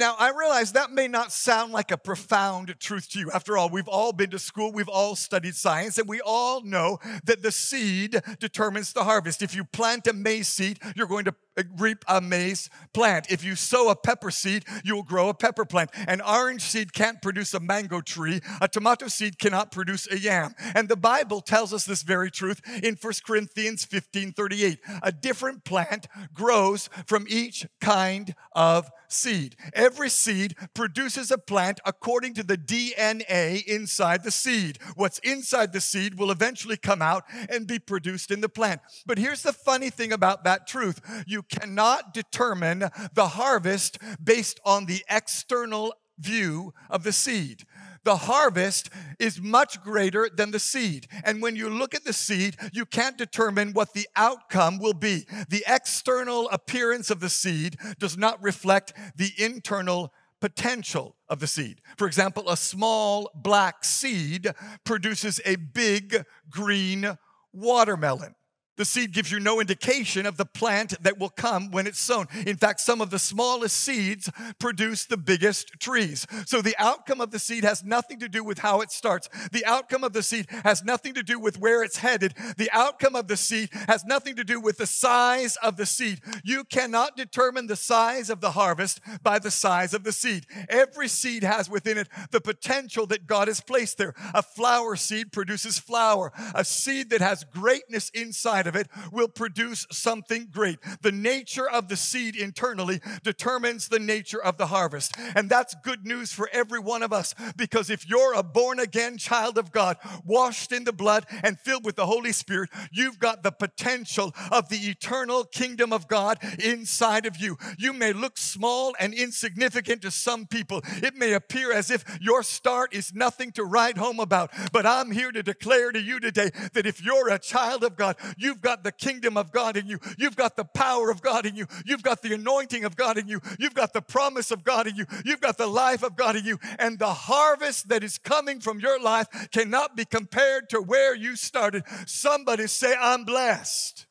Now, 0.00 0.16
I 0.18 0.30
realize 0.30 0.72
that 0.72 0.92
may 0.92 1.08
not 1.08 1.30
sound 1.30 1.72
like 1.72 1.90
a 1.90 1.98
profound 1.98 2.74
truth 2.80 3.10
to 3.10 3.18
you. 3.18 3.30
After 3.32 3.58
all, 3.58 3.68
we've 3.68 3.86
all 3.86 4.14
been 4.14 4.30
to 4.30 4.38
school, 4.38 4.72
we've 4.72 4.88
all 4.88 5.14
studied 5.14 5.54
science, 5.54 5.98
and 5.98 6.08
we 6.08 6.22
all 6.22 6.62
know 6.62 6.98
that 7.24 7.42
the 7.42 7.52
seed 7.52 8.22
determines 8.38 8.94
the 8.94 9.04
harvest. 9.04 9.42
If 9.42 9.54
you 9.54 9.62
plant 9.62 10.06
a 10.06 10.14
maize 10.14 10.48
seed, 10.48 10.78
you're 10.96 11.06
going 11.06 11.26
to 11.26 11.34
reap 11.78 12.04
a 12.08 12.20
maize 12.20 12.68
plant. 12.92 13.30
If 13.30 13.44
you 13.44 13.54
sow 13.54 13.90
a 13.90 13.96
pepper 13.96 14.30
seed, 14.30 14.64
you 14.84 14.94
will 14.94 15.02
grow 15.02 15.28
a 15.28 15.34
pepper 15.34 15.64
plant. 15.64 15.90
An 16.06 16.20
orange 16.20 16.62
seed 16.62 16.92
can't 16.92 17.20
produce 17.20 17.54
a 17.54 17.60
mango 17.60 18.00
tree. 18.00 18.40
A 18.60 18.68
tomato 18.68 19.08
seed 19.08 19.38
cannot 19.38 19.72
produce 19.72 20.10
a 20.10 20.18
yam. 20.18 20.54
And 20.74 20.88
the 20.88 20.96
Bible 20.96 21.40
tells 21.40 21.72
us 21.72 21.84
this 21.84 22.02
very 22.02 22.30
truth 22.30 22.60
in 22.82 22.96
1 23.00 23.12
Corinthians 23.26 23.84
15 23.84 24.32
38. 24.32 24.80
A 25.02 25.12
different 25.12 25.64
plant 25.64 26.06
grows 26.32 26.88
from 27.06 27.26
each 27.28 27.66
kind 27.80 28.34
of 28.52 28.90
seed. 29.12 29.56
Every 29.74 30.08
seed 30.08 30.54
produces 30.74 31.30
a 31.30 31.38
plant 31.38 31.80
according 31.84 32.34
to 32.34 32.42
the 32.42 32.56
DNA 32.56 33.64
inside 33.64 34.24
the 34.24 34.30
seed. 34.30 34.78
What's 34.94 35.18
inside 35.20 35.72
the 35.72 35.80
seed 35.80 36.18
will 36.18 36.30
eventually 36.30 36.76
come 36.76 37.02
out 37.02 37.24
and 37.48 37.66
be 37.66 37.78
produced 37.78 38.30
in 38.30 38.40
the 38.40 38.48
plant. 38.48 38.80
But 39.06 39.18
here's 39.18 39.42
the 39.42 39.52
funny 39.52 39.90
thing 39.90 40.12
about 40.12 40.44
that 40.44 40.66
truth 40.66 41.00
you 41.26 41.39
cannot 41.42 42.14
determine 42.14 42.90
the 43.14 43.28
harvest 43.28 43.98
based 44.22 44.60
on 44.64 44.86
the 44.86 45.04
external 45.08 45.94
view 46.18 46.72
of 46.88 47.02
the 47.02 47.12
seed. 47.12 47.64
The 48.02 48.16
harvest 48.16 48.88
is 49.18 49.40
much 49.40 49.82
greater 49.82 50.28
than 50.34 50.52
the 50.52 50.58
seed. 50.58 51.06
And 51.22 51.42
when 51.42 51.54
you 51.54 51.68
look 51.68 51.94
at 51.94 52.04
the 52.04 52.12
seed, 52.12 52.56
you 52.72 52.86
can't 52.86 53.18
determine 53.18 53.72
what 53.72 53.92
the 53.92 54.08
outcome 54.16 54.78
will 54.78 54.94
be. 54.94 55.26
The 55.50 55.64
external 55.66 56.48
appearance 56.50 57.10
of 57.10 57.20
the 57.20 57.28
seed 57.28 57.76
does 57.98 58.16
not 58.16 58.42
reflect 58.42 58.94
the 59.16 59.32
internal 59.36 60.12
potential 60.40 61.16
of 61.28 61.40
the 61.40 61.46
seed. 61.46 61.82
For 61.98 62.06
example, 62.06 62.48
a 62.48 62.56
small 62.56 63.30
black 63.34 63.84
seed 63.84 64.48
produces 64.84 65.40
a 65.44 65.56
big 65.56 66.24
green 66.48 67.18
watermelon. 67.52 68.34
The 68.76 68.84
seed 68.84 69.12
gives 69.12 69.30
you 69.30 69.40
no 69.40 69.60
indication 69.60 70.24
of 70.24 70.36
the 70.36 70.46
plant 70.46 71.02
that 71.02 71.18
will 71.18 71.28
come 71.28 71.70
when 71.70 71.86
it's 71.86 71.98
sown. 71.98 72.26
In 72.46 72.56
fact, 72.56 72.80
some 72.80 73.00
of 73.00 73.10
the 73.10 73.18
smallest 73.18 73.76
seeds 73.76 74.30
produce 74.58 75.04
the 75.04 75.18
biggest 75.18 75.78
trees. 75.80 76.26
So 76.46 76.62
the 76.62 76.74
outcome 76.78 77.20
of 77.20 77.30
the 77.30 77.38
seed 77.38 77.64
has 77.64 77.84
nothing 77.84 78.20
to 78.20 78.28
do 78.28 78.42
with 78.42 78.60
how 78.60 78.80
it 78.80 78.90
starts. 78.90 79.28
The 79.52 79.66
outcome 79.66 80.02
of 80.02 80.14
the 80.14 80.22
seed 80.22 80.46
has 80.64 80.82
nothing 80.82 81.12
to 81.14 81.22
do 81.22 81.38
with 81.38 81.58
where 81.58 81.82
it's 81.82 81.98
headed. 81.98 82.34
The 82.56 82.70
outcome 82.72 83.14
of 83.14 83.28
the 83.28 83.36
seed 83.36 83.68
has 83.86 84.04
nothing 84.04 84.36
to 84.36 84.44
do 84.44 84.60
with 84.60 84.78
the 84.78 84.86
size 84.86 85.56
of 85.62 85.76
the 85.76 85.86
seed. 85.86 86.20
You 86.42 86.64
cannot 86.64 87.16
determine 87.16 87.66
the 87.66 87.76
size 87.76 88.30
of 88.30 88.40
the 88.40 88.52
harvest 88.52 89.00
by 89.22 89.38
the 89.38 89.50
size 89.50 89.92
of 89.92 90.04
the 90.04 90.12
seed. 90.12 90.46
Every 90.68 91.08
seed 91.08 91.42
has 91.42 91.68
within 91.68 91.98
it 91.98 92.08
the 92.30 92.40
potential 92.40 93.06
that 93.08 93.26
God 93.26 93.48
has 93.48 93.60
placed 93.60 93.98
there. 93.98 94.14
A 94.32 94.42
flower 94.42 94.96
seed 94.96 95.32
produces 95.32 95.78
flower. 95.78 96.32
A 96.54 96.64
seed 96.64 97.10
that 97.10 97.20
has 97.20 97.44
greatness 97.44 98.10
inside 98.10 98.69
of 98.70 98.76
it 98.76 98.88
will 99.12 99.28
produce 99.28 99.86
something 99.90 100.48
great. 100.50 100.78
The 101.02 101.12
nature 101.12 101.68
of 101.68 101.88
the 101.88 101.96
seed 101.96 102.36
internally 102.36 103.00
determines 103.22 103.88
the 103.88 103.98
nature 103.98 104.42
of 104.42 104.56
the 104.56 104.68
harvest. 104.68 105.12
And 105.34 105.50
that's 105.50 105.74
good 105.82 106.06
news 106.06 106.32
for 106.32 106.48
every 106.52 106.78
one 106.78 107.02
of 107.02 107.12
us 107.12 107.34
because 107.56 107.90
if 107.90 108.08
you're 108.08 108.34
a 108.34 108.42
born 108.42 108.78
again 108.78 109.18
child 109.18 109.58
of 109.58 109.72
God, 109.72 109.96
washed 110.24 110.72
in 110.72 110.84
the 110.84 110.92
blood 110.92 111.26
and 111.42 111.58
filled 111.58 111.84
with 111.84 111.96
the 111.96 112.06
Holy 112.06 112.32
Spirit, 112.32 112.70
you've 112.92 113.18
got 113.18 113.42
the 113.42 113.50
potential 113.50 114.32
of 114.52 114.68
the 114.68 114.88
eternal 114.88 115.44
kingdom 115.44 115.92
of 115.92 116.08
God 116.08 116.38
inside 116.62 117.26
of 117.26 117.36
you. 117.38 117.58
You 117.76 117.92
may 117.92 118.12
look 118.12 118.38
small 118.38 118.94
and 119.00 119.12
insignificant 119.12 120.02
to 120.02 120.10
some 120.10 120.46
people. 120.46 120.82
It 121.02 121.16
may 121.16 121.32
appear 121.32 121.72
as 121.72 121.90
if 121.90 122.04
your 122.20 122.42
start 122.44 122.94
is 122.94 123.12
nothing 123.12 123.50
to 123.52 123.64
write 123.64 123.98
home 123.98 124.20
about. 124.20 124.52
But 124.72 124.86
I'm 124.86 125.10
here 125.10 125.32
to 125.32 125.42
declare 125.42 125.90
to 125.90 126.00
you 126.00 126.20
today 126.20 126.50
that 126.72 126.86
if 126.86 127.02
you're 127.02 127.28
a 127.28 127.38
child 127.38 127.82
of 127.82 127.96
God, 127.96 128.16
you've 128.36 128.49
You've 128.50 128.60
got 128.60 128.82
the 128.82 128.90
kingdom 128.90 129.36
of 129.36 129.52
God 129.52 129.76
in 129.76 129.86
you. 129.86 130.00
You've 130.18 130.34
got 130.34 130.56
the 130.56 130.64
power 130.64 131.08
of 131.08 131.22
God 131.22 131.46
in 131.46 131.54
you. 131.54 131.66
You've 131.86 132.02
got 132.02 132.20
the 132.20 132.34
anointing 132.34 132.84
of 132.84 132.96
God 132.96 133.16
in 133.16 133.28
you. 133.28 133.40
You've 133.60 133.74
got 133.74 133.92
the 133.92 134.02
promise 134.02 134.50
of 134.50 134.64
God 134.64 134.88
in 134.88 134.96
you. 134.96 135.06
You've 135.24 135.40
got 135.40 135.56
the 135.56 135.68
life 135.68 136.02
of 136.02 136.16
God 136.16 136.34
in 136.34 136.44
you. 136.44 136.58
And 136.80 136.98
the 136.98 137.14
harvest 137.14 137.90
that 137.90 138.02
is 138.02 138.18
coming 138.18 138.58
from 138.58 138.80
your 138.80 139.00
life 139.00 139.28
cannot 139.52 139.96
be 139.96 140.04
compared 140.04 140.68
to 140.70 140.80
where 140.80 141.14
you 141.14 141.36
started. 141.36 141.84
Somebody 142.06 142.66
say, 142.66 142.92
I'm 142.98 143.22
blessed. 143.22 144.06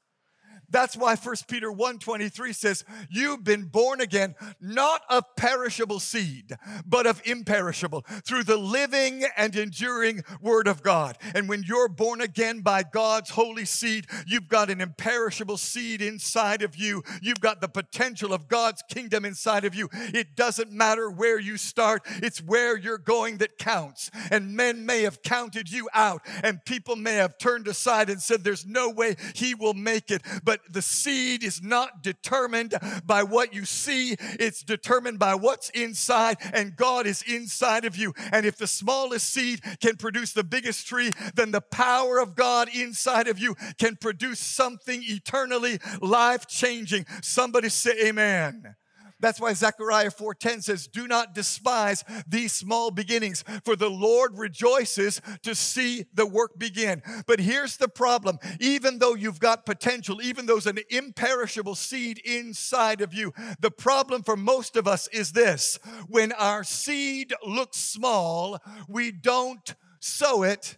That's 0.69 0.95
why 0.95 1.16
1 1.16 1.48
Peter 1.48 1.71
1:23 1.71 2.54
says, 2.54 2.83
"You've 3.10 3.44
been 3.44 3.66
born 3.66 4.01
again 4.01 4.36
not 4.60 5.01
of 5.10 5.36
perishable 5.36 6.00
seed, 6.00 6.57
but 6.86 7.07
of 7.07 7.21
imperishable, 7.25 8.06
through 8.25 8.44
the 8.44 8.57
living 8.57 9.25
and 9.36 9.55
enduring 9.55 10.24
word 10.41 10.67
of 10.67 10.84
God." 10.84 11.17
And 11.34 11.50
when 11.50 11.63
you're 11.63 11.88
born 11.88 12.22
again 12.22 12.62
by 12.62 12.84
God's 12.84 13.32
holy 13.32 13.65
seed, 13.65 14.08
you've 14.27 14.48
got 14.48 14.70
an 14.70 14.82
imperishable 14.82 15.58
seed 15.58 16.01
inside 16.01 16.62
of 16.62 16.75
you. 16.75 17.03
You've 17.22 17.41
got 17.41 17.62
the 17.62 17.67
potential 17.67 18.34
of 18.34 18.48
God's 18.48 18.84
kingdom 18.89 19.25
inside 19.25 19.65
of 19.65 19.74
you. 19.75 19.89
It 19.94 20.36
doesn't 20.36 20.72
matter 20.72 21.10
where 21.10 21.39
you 21.39 21.58
start, 21.58 22.03
it's 22.22 22.41
where 22.41 22.77
you're 22.77 22.98
going 22.98 23.38
that 23.38 23.58
counts. 23.58 24.12
And 24.32 24.55
men 24.55 24.86
may 24.86 25.03
have 25.03 25.22
counted 25.22 25.72
you 25.72 25.89
out, 25.94 26.25
and 26.44 26.63
people 26.65 26.96
may 26.96 27.15
have 27.15 27.38
turned 27.38 27.67
aside 27.67 28.10
and 28.10 28.22
said, 28.22 28.44
There's 28.44 28.65
no 28.65 28.89
way 28.89 29.15
he 29.34 29.55
will 29.55 29.74
make 29.74 30.12
it. 30.12 30.22
But 30.44 30.59
but 30.62 30.74
the 30.74 30.82
seed 30.82 31.44
is 31.44 31.62
not 31.62 32.04
determined 32.04 32.74
by 33.06 33.24
what 33.24 33.54
you 33.54 33.66
see, 33.66 34.16
it's 34.20 34.63
determined 34.63 35.20
by 35.20 35.36
what's 35.36 35.70
inside, 35.72 36.38
and 36.54 36.75
God 36.75 37.06
is 37.06 37.22
inside 37.24 37.86
of 37.86 37.96
you. 37.96 38.13
And 38.32 38.46
if 38.46 38.58
the 38.58 38.68
smallest 38.68 39.30
seed 39.30 39.62
can 39.80 39.96
produce 39.96 40.34
the 40.34 40.44
biggest 40.44 40.88
tree, 40.88 41.12
then 41.36 41.51
the 41.51 41.62
power 41.62 42.20
of 42.20 42.36
God 42.36 42.70
inside 42.74 43.28
of 43.28 43.39
you 43.39 43.56
can 43.78 43.96
produce 43.96 44.39
something 44.39 45.01
eternally 45.04 45.80
life 46.01 46.48
changing. 46.48 47.06
Somebody 47.22 47.70
say, 47.70 48.08
Amen. 48.08 48.75
That's 49.20 49.40
why 49.40 49.54
Zechariah 49.54 50.12
4:10 50.12 50.62
says, 50.62 50.88
"Do 50.88 51.08
not 51.08 51.34
despise 51.34 52.04
these 52.26 52.54
small 52.54 52.90
beginnings, 52.92 53.44
for 53.66 53.76
the 53.76 53.90
Lord 53.90 54.38
rejoices 54.38 55.22
to 55.44 55.54
see 55.54 56.06
the 56.14 56.26
work 56.26 56.58
begin." 56.58 57.04
But 57.28 57.40
here's 57.40 57.78
the 57.78 57.90
problem. 57.90 58.40
Even 58.60 59.00
though 59.00 59.16
you've 59.16 59.40
got 59.40 59.66
potential, 59.66 60.22
even 60.22 60.46
though 60.46 60.60
there's 60.60 60.68
an 60.68 60.80
imperishable 60.90 61.76
seed 61.76 62.20
inside 62.20 63.02
of 63.02 63.14
you, 63.14 63.34
the 63.60 63.72
problem 63.72 64.24
for 64.24 64.38
most 64.38 64.76
of 64.76 64.88
us 64.88 65.08
is 65.10 65.34
this. 65.34 65.78
When 66.08 66.32
our 66.32 66.64
seed 66.64 67.34
looks 67.46 67.78
small, 67.78 68.60
we 68.88 69.12
don't 69.12 69.76
sow 70.00 70.44
it 70.44 70.78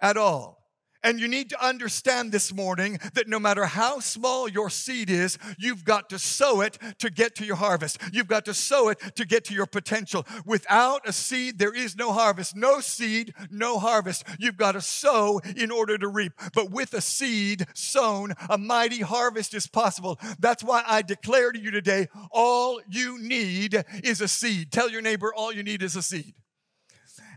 at 0.00 0.16
all. 0.16 0.63
And 1.04 1.20
you 1.20 1.28
need 1.28 1.50
to 1.50 1.64
understand 1.64 2.32
this 2.32 2.52
morning 2.52 2.98
that 3.12 3.28
no 3.28 3.38
matter 3.38 3.66
how 3.66 4.00
small 4.00 4.48
your 4.48 4.70
seed 4.70 5.10
is, 5.10 5.38
you've 5.58 5.84
got 5.84 6.08
to 6.08 6.18
sow 6.18 6.62
it 6.62 6.78
to 6.98 7.10
get 7.10 7.34
to 7.36 7.44
your 7.44 7.56
harvest. 7.56 7.98
You've 8.10 8.26
got 8.26 8.46
to 8.46 8.54
sow 8.54 8.88
it 8.88 8.98
to 9.16 9.26
get 9.26 9.44
to 9.44 9.54
your 9.54 9.66
potential. 9.66 10.26
Without 10.46 11.06
a 11.06 11.12
seed, 11.12 11.58
there 11.58 11.74
is 11.74 11.94
no 11.94 12.12
harvest. 12.12 12.56
No 12.56 12.80
seed, 12.80 13.34
no 13.50 13.78
harvest. 13.78 14.24
You've 14.38 14.56
got 14.56 14.72
to 14.72 14.80
sow 14.80 15.40
in 15.54 15.70
order 15.70 15.98
to 15.98 16.08
reap. 16.08 16.32
But 16.54 16.70
with 16.70 16.94
a 16.94 17.02
seed 17.02 17.66
sown, 17.74 18.32
a 18.48 18.56
mighty 18.56 19.02
harvest 19.02 19.52
is 19.52 19.66
possible. 19.66 20.18
That's 20.38 20.64
why 20.64 20.84
I 20.86 21.02
declare 21.02 21.52
to 21.52 21.58
you 21.58 21.70
today 21.70 22.08
all 22.30 22.80
you 22.88 23.18
need 23.18 23.84
is 24.02 24.22
a 24.22 24.28
seed. 24.28 24.72
Tell 24.72 24.88
your 24.88 25.02
neighbor, 25.02 25.34
all 25.34 25.52
you 25.52 25.62
need 25.62 25.82
is 25.82 25.96
a 25.96 26.02
seed. 26.02 26.34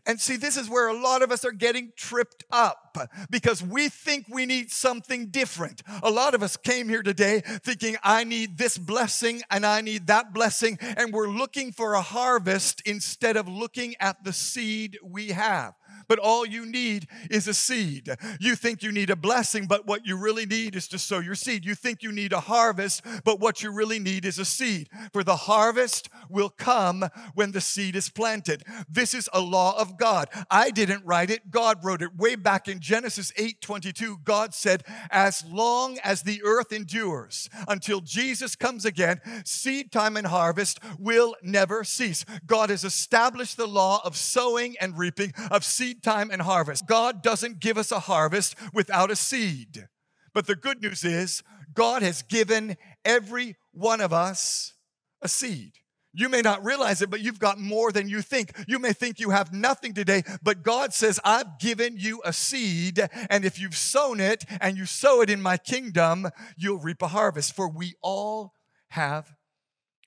And 0.08 0.22
see, 0.22 0.38
this 0.38 0.56
is 0.56 0.70
where 0.70 0.88
a 0.88 0.98
lot 0.98 1.22
of 1.22 1.32
us 1.34 1.44
are 1.44 1.52
getting 1.52 1.92
tripped 1.98 2.46
up 2.50 2.98
because 3.30 3.62
we 3.62 3.90
think 3.90 4.26
we 4.30 4.46
need 4.46 4.72
something 4.72 5.28
different. 5.28 5.84
A 6.02 6.10
lot 6.10 6.34
of 6.34 6.42
us 6.42 6.56
came 6.56 6.88
here 6.88 7.04
today 7.04 7.42
thinking, 7.46 7.98
I 8.02 8.24
need 8.24 8.58
this 8.58 8.78
blessing 8.78 9.42
and 9.52 9.66
I 9.66 9.82
need 9.82 10.08
that 10.08 10.34
blessing, 10.34 10.80
and 10.82 11.12
we're 11.12 11.28
looking 11.28 11.74
for 11.74 11.94
a 11.94 12.02
harvest 12.02 12.82
instead 12.86 13.36
of 13.36 13.50
looking 13.50 13.96
at 14.00 14.24
the 14.24 14.32
seed 14.32 14.98
we 15.04 15.30
have 15.30 15.74
but 16.08 16.20
all 16.20 16.46
you 16.46 16.66
need 16.66 17.08
is 17.30 17.48
a 17.48 17.54
seed. 17.54 18.10
You 18.40 18.56
think 18.56 18.84
you 18.84 18.92
need 18.92 19.10
a 19.10 19.16
blessing, 19.16 19.66
but 19.68 19.86
what 19.86 20.06
you 20.06 20.18
really 20.18 20.46
need 20.46 20.76
is 20.76 20.88
to 20.90 21.00
sow 21.00 21.20
your 21.20 21.36
seed. 21.36 21.66
You 21.66 21.76
think 21.76 22.04
you 22.04 22.12
need 22.12 22.34
a 22.34 22.40
harvest, 22.40 23.04
but 23.24 23.40
what 23.40 23.62
you 23.62 23.72
really 23.72 24.00
need 24.00 24.26
is 24.26 24.40
a 24.40 24.46
seed. 24.46 24.90
For 25.14 25.24
the 25.24 25.36
harvest 25.36 26.10
will 26.30 26.50
come 26.50 27.06
when 27.34 27.52
the 27.52 27.62
seed 27.62 27.96
is 27.96 28.10
planted. 28.10 28.64
This 28.90 29.14
is 29.14 29.30
a 29.34 29.42
law 29.42 29.80
of 29.80 29.98
God. 29.98 30.30
I 30.50 30.72
didn't 30.72 31.06
write 31.06 31.30
it, 31.30 31.52
God 31.52 31.84
wrote 31.84 32.02
it. 32.02 32.16
Way 32.16 32.36
back 32.36 32.68
in 32.68 32.80
Genesis 32.80 33.32
8 33.38 33.62
22, 33.62 34.20
God 34.24 34.54
said, 34.54 34.84
As 35.10 35.44
long 35.46 35.98
as 36.04 36.24
the 36.24 36.42
earth 36.44 36.72
endures 36.72 37.50
until 37.68 38.02
Jesus 38.02 38.56
comes 38.56 38.86
again, 38.86 39.22
seed 39.46 39.92
time 39.92 40.18
and 40.18 40.28
harvest 40.28 40.80
will 41.00 41.36
never 41.42 41.84
cease. 41.84 42.26
God 42.46 42.70
has 42.70 42.84
established 42.84 43.58
the 43.58 43.68
law 43.68 44.02
of 44.04 44.16
sowing 44.16 44.76
and 44.80 44.98
reaping, 44.98 45.34
of 45.52 45.64
seed 45.64 45.87
seed 45.88 46.04
time 46.04 46.30
and 46.32 46.42
harvest. 46.42 46.86
God 46.86 47.24
doesn't 47.24 47.60
give 47.60 47.78
us 47.78 47.92
a 47.92 48.00
harvest 48.00 48.56
without 48.74 49.10
a 49.10 49.16
seed. 49.16 49.88
But 50.34 50.46
the 50.46 50.56
good 50.56 50.82
news 50.82 51.04
is, 51.06 51.44
God 51.74 52.02
has 52.02 52.22
given 52.24 52.76
every 53.06 53.56
one 53.72 54.02
of 54.02 54.12
us 54.12 54.74
a 55.22 55.30
seed. 55.30 55.74
You 56.14 56.30
may 56.30 56.42
not 56.42 56.66
realize 56.66 57.02
it, 57.02 57.10
but 57.10 57.22
you've 57.22 57.40
got 57.40 57.60
more 57.60 57.92
than 57.92 58.10
you 58.10 58.22
think. 58.22 58.52
You 58.68 58.80
may 58.80 58.92
think 58.92 59.20
you 59.20 59.30
have 59.30 59.54
nothing 59.54 59.94
today, 59.94 60.24
but 60.42 60.64
God 60.64 60.94
says, 60.94 61.20
I've 61.24 61.60
given 61.60 61.96
you 61.98 62.22
a 62.26 62.34
seed, 62.34 63.08
and 63.30 63.46
if 63.46 63.60
you've 63.60 63.78
sown 63.78 64.20
it 64.20 64.44
and 64.60 64.78
you 64.78 64.86
sow 64.86 65.22
it 65.22 65.30
in 65.30 65.42
my 65.42 65.58
kingdom, 65.58 66.28
you'll 66.58 66.80
reap 66.80 67.02
a 67.02 67.08
harvest. 67.08 67.56
For 67.56 67.70
we 67.70 67.94
all 68.02 68.54
have 68.90 69.36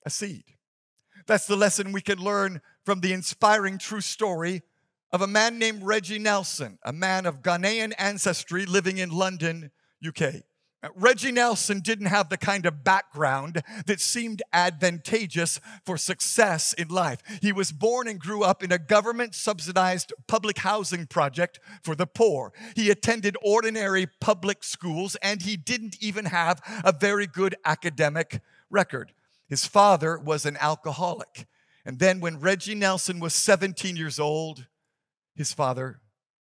a 0.04 0.10
seed. 0.10 0.44
That's 1.26 1.46
the 1.46 1.56
lesson 1.56 1.92
we 1.92 2.00
can 2.00 2.18
learn 2.18 2.60
from 2.84 3.00
the 3.00 3.12
inspiring 3.12 3.78
true 3.78 4.00
story 4.00 4.62
of 5.12 5.22
a 5.22 5.26
man 5.26 5.58
named 5.58 5.82
Reggie 5.82 6.18
Nelson, 6.18 6.78
a 6.84 6.92
man 6.92 7.26
of 7.26 7.42
Ghanaian 7.42 7.92
ancestry 7.98 8.66
living 8.66 8.98
in 8.98 9.10
London, 9.10 9.70
UK. 10.06 10.42
Reggie 10.94 11.32
Nelson 11.32 11.80
didn't 11.80 12.06
have 12.06 12.30
the 12.30 12.38
kind 12.38 12.64
of 12.64 12.82
background 12.82 13.62
that 13.84 14.00
seemed 14.00 14.42
advantageous 14.52 15.60
for 15.84 15.98
success 15.98 16.72
in 16.72 16.88
life. 16.88 17.20
He 17.42 17.52
was 17.52 17.70
born 17.70 18.08
and 18.08 18.18
grew 18.18 18.42
up 18.42 18.62
in 18.62 18.72
a 18.72 18.78
government 18.78 19.34
subsidized 19.34 20.14
public 20.26 20.58
housing 20.58 21.06
project 21.06 21.60
for 21.82 21.94
the 21.94 22.06
poor. 22.06 22.54
He 22.74 22.90
attended 22.90 23.36
ordinary 23.42 24.06
public 24.20 24.64
schools 24.64 25.16
and 25.16 25.42
he 25.42 25.56
didn't 25.56 25.96
even 26.00 26.26
have 26.26 26.62
a 26.82 26.92
very 26.98 27.26
good 27.26 27.56
academic 27.66 28.40
record. 28.70 29.12
His 29.48 29.66
father 29.66 30.18
was 30.18 30.46
an 30.46 30.56
alcoholic. 30.60 31.46
And 31.84 31.98
then, 31.98 32.20
when 32.20 32.40
Reggie 32.40 32.74
Nelson 32.74 33.20
was 33.20 33.34
17 33.34 33.96
years 33.96 34.20
old, 34.20 34.66
his 35.34 35.52
father 35.52 36.00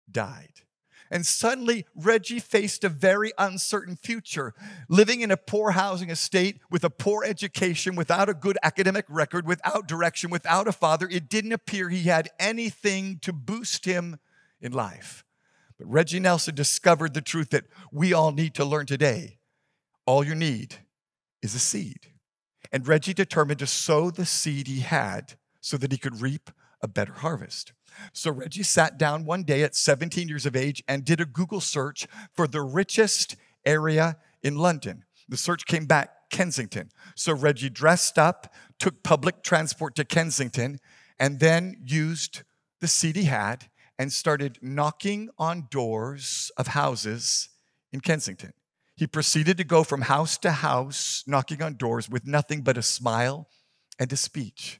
died. 0.10 0.62
And 1.10 1.26
suddenly, 1.26 1.86
Reggie 1.96 2.40
faced 2.40 2.84
a 2.84 2.90
very 2.90 3.32
uncertain 3.38 3.96
future, 3.96 4.54
living 4.90 5.22
in 5.22 5.32
a 5.32 5.38
poor 5.38 5.72
housing 5.72 6.10
estate 6.10 6.60
with 6.70 6.84
a 6.84 6.90
poor 6.90 7.24
education, 7.24 7.96
without 7.96 8.28
a 8.28 8.34
good 8.34 8.58
academic 8.62 9.06
record, 9.08 9.48
without 9.48 9.88
direction, 9.88 10.30
without 10.30 10.68
a 10.68 10.74
father. 10.74 11.08
It 11.10 11.30
didn't 11.30 11.54
appear 11.54 11.90
he 11.90 12.04
had 12.04 12.30
anything 12.40 13.20
to 13.22 13.32
boost 13.32 13.86
him 13.86 14.20
in 14.60 14.74
life. 14.74 15.24
But 15.78 15.88
Reggie 15.88 16.20
Nelson 16.20 16.56
discovered 16.56 17.14
the 17.14 17.22
truth 17.22 17.52
that 17.52 17.66
we 17.92 18.12
all 18.12 18.32
need 18.32 18.54
to 18.56 18.66
learn 18.66 18.86
today. 18.86 19.38
All 20.06 20.26
you 20.26 20.36
need 20.36 20.76
is 21.42 21.56
a 21.56 21.60
seed. 21.60 22.08
And 22.72 22.88
Reggie 22.88 23.14
determined 23.14 23.60
to 23.60 23.68
sow 23.68 24.10
the 24.10 24.26
seed 24.26 24.68
he 24.68 24.82
had 24.82 25.36
so 25.62 25.78
that 25.78 25.92
he 25.92 25.98
could 25.98 26.22
reap 26.22 26.50
a 26.82 26.88
better 26.88 27.14
harvest. 27.14 27.72
So 28.14 28.32
Reggie 28.32 28.64
sat 28.64 28.98
down 28.98 29.26
one 29.26 29.44
day 29.44 29.64
at 29.64 29.76
17 29.76 30.28
years 30.28 30.46
of 30.46 30.56
age 30.56 30.84
and 30.88 31.06
did 31.06 31.22
a 31.22 31.26
Google 31.26 31.62
search 31.62 32.08
for 32.34 32.48
the 32.48 32.62
richest 32.62 33.36
area 33.66 34.18
in 34.44 34.58
London. 34.58 35.04
The 35.30 35.38
search 35.38 35.66
came 35.66 35.86
back 35.86 36.30
Kensington. 36.30 36.92
So 37.16 37.34
Reggie 37.34 37.70
dressed 37.70 38.18
up, 38.18 38.54
took 38.80 39.04
public 39.04 39.44
transport 39.44 39.96
to 39.96 40.06
Kensington, 40.06 40.80
and 41.20 41.40
then 41.40 41.76
used 41.86 42.44
the 42.80 42.88
seat 42.88 43.16
he 43.16 43.24
had 43.24 43.70
and 43.98 44.14
started 44.14 44.60
knocking 44.62 45.30
on 45.38 45.68
doors 45.72 46.52
of 46.58 46.68
houses 46.68 47.50
in 47.92 48.02
Kensington. 48.02 48.54
He 48.96 49.08
proceeded 49.08 49.58
to 49.58 49.64
go 49.64 49.84
from 49.84 50.02
house 50.02 50.38
to 50.40 50.52
house, 50.52 51.24
knocking 51.28 51.62
on 51.62 51.76
doors 51.76 52.10
with 52.10 52.26
nothing 52.26 52.62
but 52.62 52.78
a 52.78 52.82
smile 52.82 53.48
and 54.00 54.12
a 54.12 54.18
speech. 54.18 54.80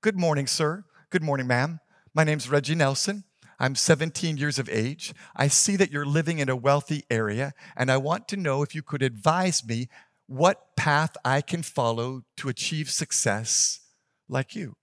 Good 0.00 0.18
morning, 0.18 0.46
sir. 0.46 0.84
Good 1.10 1.22
morning, 1.22 1.46
ma'am. 1.46 1.80
My 2.12 2.24
name's 2.24 2.50
Reggie 2.50 2.74
Nelson. 2.74 3.22
I'm 3.60 3.76
17 3.76 4.36
years 4.36 4.58
of 4.58 4.68
age. 4.68 5.14
I 5.36 5.46
see 5.46 5.76
that 5.76 5.92
you're 5.92 6.06
living 6.06 6.40
in 6.40 6.48
a 6.48 6.56
wealthy 6.56 7.04
area, 7.08 7.52
and 7.76 7.90
I 7.90 7.98
want 7.98 8.26
to 8.28 8.36
know 8.36 8.62
if 8.62 8.74
you 8.74 8.82
could 8.82 9.02
advise 9.02 9.64
me 9.64 9.88
what 10.26 10.74
path 10.76 11.16
I 11.24 11.40
can 11.40 11.62
follow 11.62 12.22
to 12.38 12.48
achieve 12.48 12.90
success 12.90 13.80
like 14.28 14.56
you. 14.56 14.74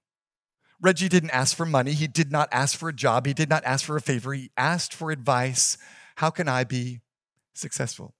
Reggie 0.79 1.09
didn't 1.09 1.31
ask 1.31 1.57
for 1.57 1.65
money. 1.65 1.91
He 1.91 2.07
did 2.07 2.31
not 2.31 2.47
ask 2.51 2.77
for 2.77 2.87
a 2.87 2.93
job. 2.93 3.25
He 3.25 3.33
did 3.33 3.49
not 3.49 3.65
ask 3.65 3.83
for 3.83 3.97
a 3.97 4.01
favor. 4.01 4.33
He 4.33 4.51
asked 4.55 4.93
for 4.93 5.11
advice. 5.11 5.77
How 6.17 6.29
can 6.29 6.47
I 6.47 6.63
be 6.63 7.01
successful? 7.53 8.13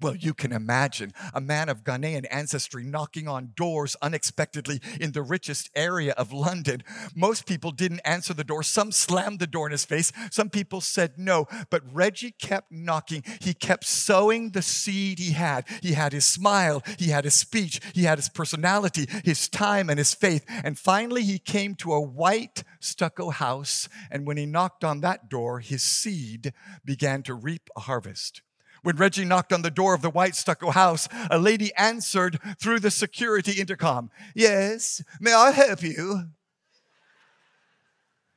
Well, 0.00 0.14
you 0.14 0.34
can 0.34 0.52
imagine 0.52 1.12
a 1.32 1.40
man 1.40 1.70
of 1.70 1.82
Ghanaian 1.82 2.26
ancestry 2.30 2.84
knocking 2.84 3.28
on 3.28 3.52
doors 3.56 3.96
unexpectedly 4.02 4.80
in 5.00 5.12
the 5.12 5.22
richest 5.22 5.70
area 5.74 6.12
of 6.12 6.34
London. 6.34 6.82
Most 7.14 7.46
people 7.46 7.70
didn't 7.70 8.00
answer 8.00 8.34
the 8.34 8.44
door. 8.44 8.62
Some 8.62 8.92
slammed 8.92 9.38
the 9.38 9.46
door 9.46 9.66
in 9.66 9.72
his 9.72 9.86
face. 9.86 10.12
Some 10.30 10.50
people 10.50 10.82
said 10.82 11.14
no. 11.16 11.46
But 11.70 11.82
Reggie 11.90 12.32
kept 12.32 12.70
knocking. 12.70 13.24
He 13.40 13.54
kept 13.54 13.86
sowing 13.86 14.50
the 14.50 14.60
seed 14.60 15.18
he 15.18 15.32
had. 15.32 15.66
He 15.80 15.94
had 15.94 16.12
his 16.12 16.26
smile, 16.26 16.82
he 16.98 17.08
had 17.08 17.24
his 17.24 17.34
speech, 17.34 17.80
he 17.94 18.02
had 18.02 18.18
his 18.18 18.28
personality, 18.28 19.06
his 19.24 19.48
time, 19.48 19.88
and 19.88 19.98
his 19.98 20.12
faith. 20.12 20.44
And 20.62 20.78
finally, 20.78 21.22
he 21.22 21.38
came 21.38 21.74
to 21.76 21.94
a 21.94 22.00
white 22.00 22.64
stucco 22.80 23.30
house. 23.30 23.88
And 24.10 24.26
when 24.26 24.36
he 24.36 24.44
knocked 24.44 24.84
on 24.84 25.00
that 25.00 25.30
door, 25.30 25.60
his 25.60 25.82
seed 25.82 26.52
began 26.84 27.22
to 27.22 27.34
reap 27.34 27.70
a 27.76 27.80
harvest. 27.80 28.42
When 28.86 28.98
Reggie 28.98 29.24
knocked 29.24 29.52
on 29.52 29.62
the 29.62 29.70
door 29.72 29.94
of 29.94 30.02
the 30.02 30.10
white 30.10 30.36
stucco 30.36 30.70
house, 30.70 31.08
a 31.28 31.40
lady 31.40 31.74
answered 31.74 32.38
through 32.60 32.78
the 32.78 32.92
security 32.92 33.60
intercom 33.60 34.12
Yes, 34.32 35.02
may 35.18 35.34
I 35.34 35.50
help 35.50 35.82
you? 35.82 36.28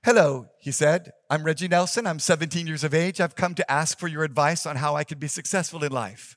Hello, 0.03 0.47
he 0.59 0.71
said. 0.71 1.11
I'm 1.29 1.43
Reggie 1.43 1.67
Nelson. 1.67 2.07
I'm 2.07 2.17
17 2.17 2.65
years 2.65 2.83
of 2.83 2.95
age. 2.95 3.21
I've 3.21 3.35
come 3.35 3.53
to 3.53 3.71
ask 3.71 3.99
for 3.99 4.07
your 4.07 4.23
advice 4.23 4.65
on 4.65 4.77
how 4.77 4.95
I 4.95 5.03
could 5.03 5.19
be 5.19 5.27
successful 5.27 5.83
in 5.83 5.91
life. 5.91 6.35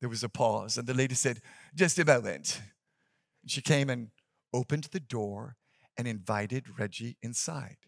There 0.00 0.10
was 0.10 0.22
a 0.22 0.28
pause, 0.28 0.76
and 0.76 0.86
the 0.86 0.92
lady 0.92 1.14
said, 1.14 1.40
Just 1.74 1.98
a 1.98 2.04
moment. 2.04 2.60
She 3.46 3.62
came 3.62 3.88
and 3.88 4.08
opened 4.52 4.88
the 4.92 5.00
door 5.00 5.56
and 5.96 6.06
invited 6.06 6.78
Reggie 6.78 7.16
inside. 7.22 7.78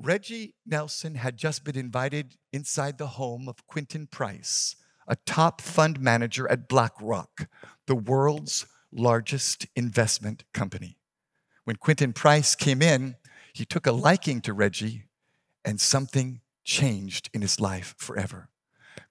Reggie 0.00 0.54
Nelson 0.64 1.16
had 1.16 1.36
just 1.36 1.64
been 1.64 1.76
invited 1.76 2.36
inside 2.52 2.98
the 2.98 3.08
home 3.08 3.48
of 3.48 3.66
Quentin 3.66 4.06
Price, 4.06 4.76
a 5.08 5.16
top 5.26 5.60
fund 5.60 6.00
manager 6.00 6.48
at 6.48 6.68
BlackRock, 6.68 7.48
the 7.86 7.96
world's 7.96 8.64
largest 8.92 9.66
investment 9.74 10.44
company. 10.54 10.98
When 11.64 11.76
Quentin 11.76 12.12
Price 12.12 12.54
came 12.54 12.80
in, 12.80 13.16
he 13.52 13.64
took 13.64 13.88
a 13.88 13.92
liking 13.92 14.40
to 14.42 14.52
Reggie, 14.52 15.04
and 15.64 15.80
something 15.80 16.42
changed 16.64 17.28
in 17.34 17.42
his 17.42 17.58
life 17.58 17.96
forever. 17.98 18.50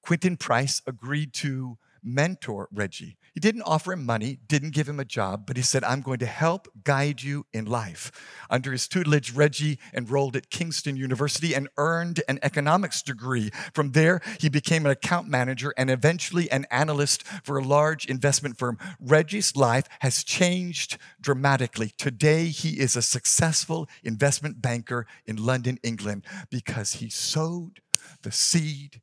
Quentin 0.01 0.37
Price 0.37 0.81
agreed 0.87 1.33
to 1.33 1.77
mentor 2.07 2.67
Reggie. 2.71 3.17
He 3.33 3.39
didn't 3.39 3.63
offer 3.63 3.93
him 3.93 4.05
money, 4.05 4.39
didn't 4.47 4.73
give 4.73 4.89
him 4.89 4.99
a 4.99 5.05
job, 5.05 5.45
but 5.45 5.57
he 5.57 5.63
said, 5.63 5.83
I'm 5.83 6.01
going 6.01 6.19
to 6.19 6.25
help 6.25 6.67
guide 6.83 7.21
you 7.21 7.45
in 7.53 7.65
life. 7.65 8.11
Under 8.49 8.71
his 8.71 8.87
tutelage, 8.87 9.31
Reggie 9.33 9.77
enrolled 9.93 10.35
at 10.35 10.49
Kingston 10.49 10.95
University 10.95 11.53
and 11.53 11.69
earned 11.77 12.23
an 12.27 12.39
economics 12.41 13.01
degree. 13.03 13.51
From 13.73 13.91
there, 13.91 14.21
he 14.39 14.49
became 14.49 14.85
an 14.85 14.91
account 14.91 15.27
manager 15.27 15.73
and 15.77 15.91
eventually 15.91 16.49
an 16.49 16.65
analyst 16.71 17.23
for 17.43 17.57
a 17.57 17.63
large 17.63 18.05
investment 18.05 18.57
firm. 18.57 18.79
Reggie's 18.99 19.55
life 19.55 19.87
has 19.99 20.23
changed 20.23 20.97
dramatically. 21.21 21.91
Today, 21.97 22.47
he 22.47 22.79
is 22.79 22.95
a 22.95 23.01
successful 23.01 23.87
investment 24.03 24.61
banker 24.61 25.05
in 25.25 25.35
London, 25.35 25.77
England, 25.83 26.25
because 26.49 26.93
he 26.93 27.09
sowed 27.09 27.81
the 28.23 28.31
seed 28.31 29.01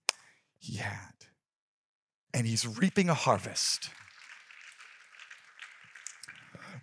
he 0.59 0.79
had 0.79 1.14
and 2.35 2.47
he's 2.47 2.67
reaping 2.67 3.09
a 3.09 3.15
harvest. 3.15 3.89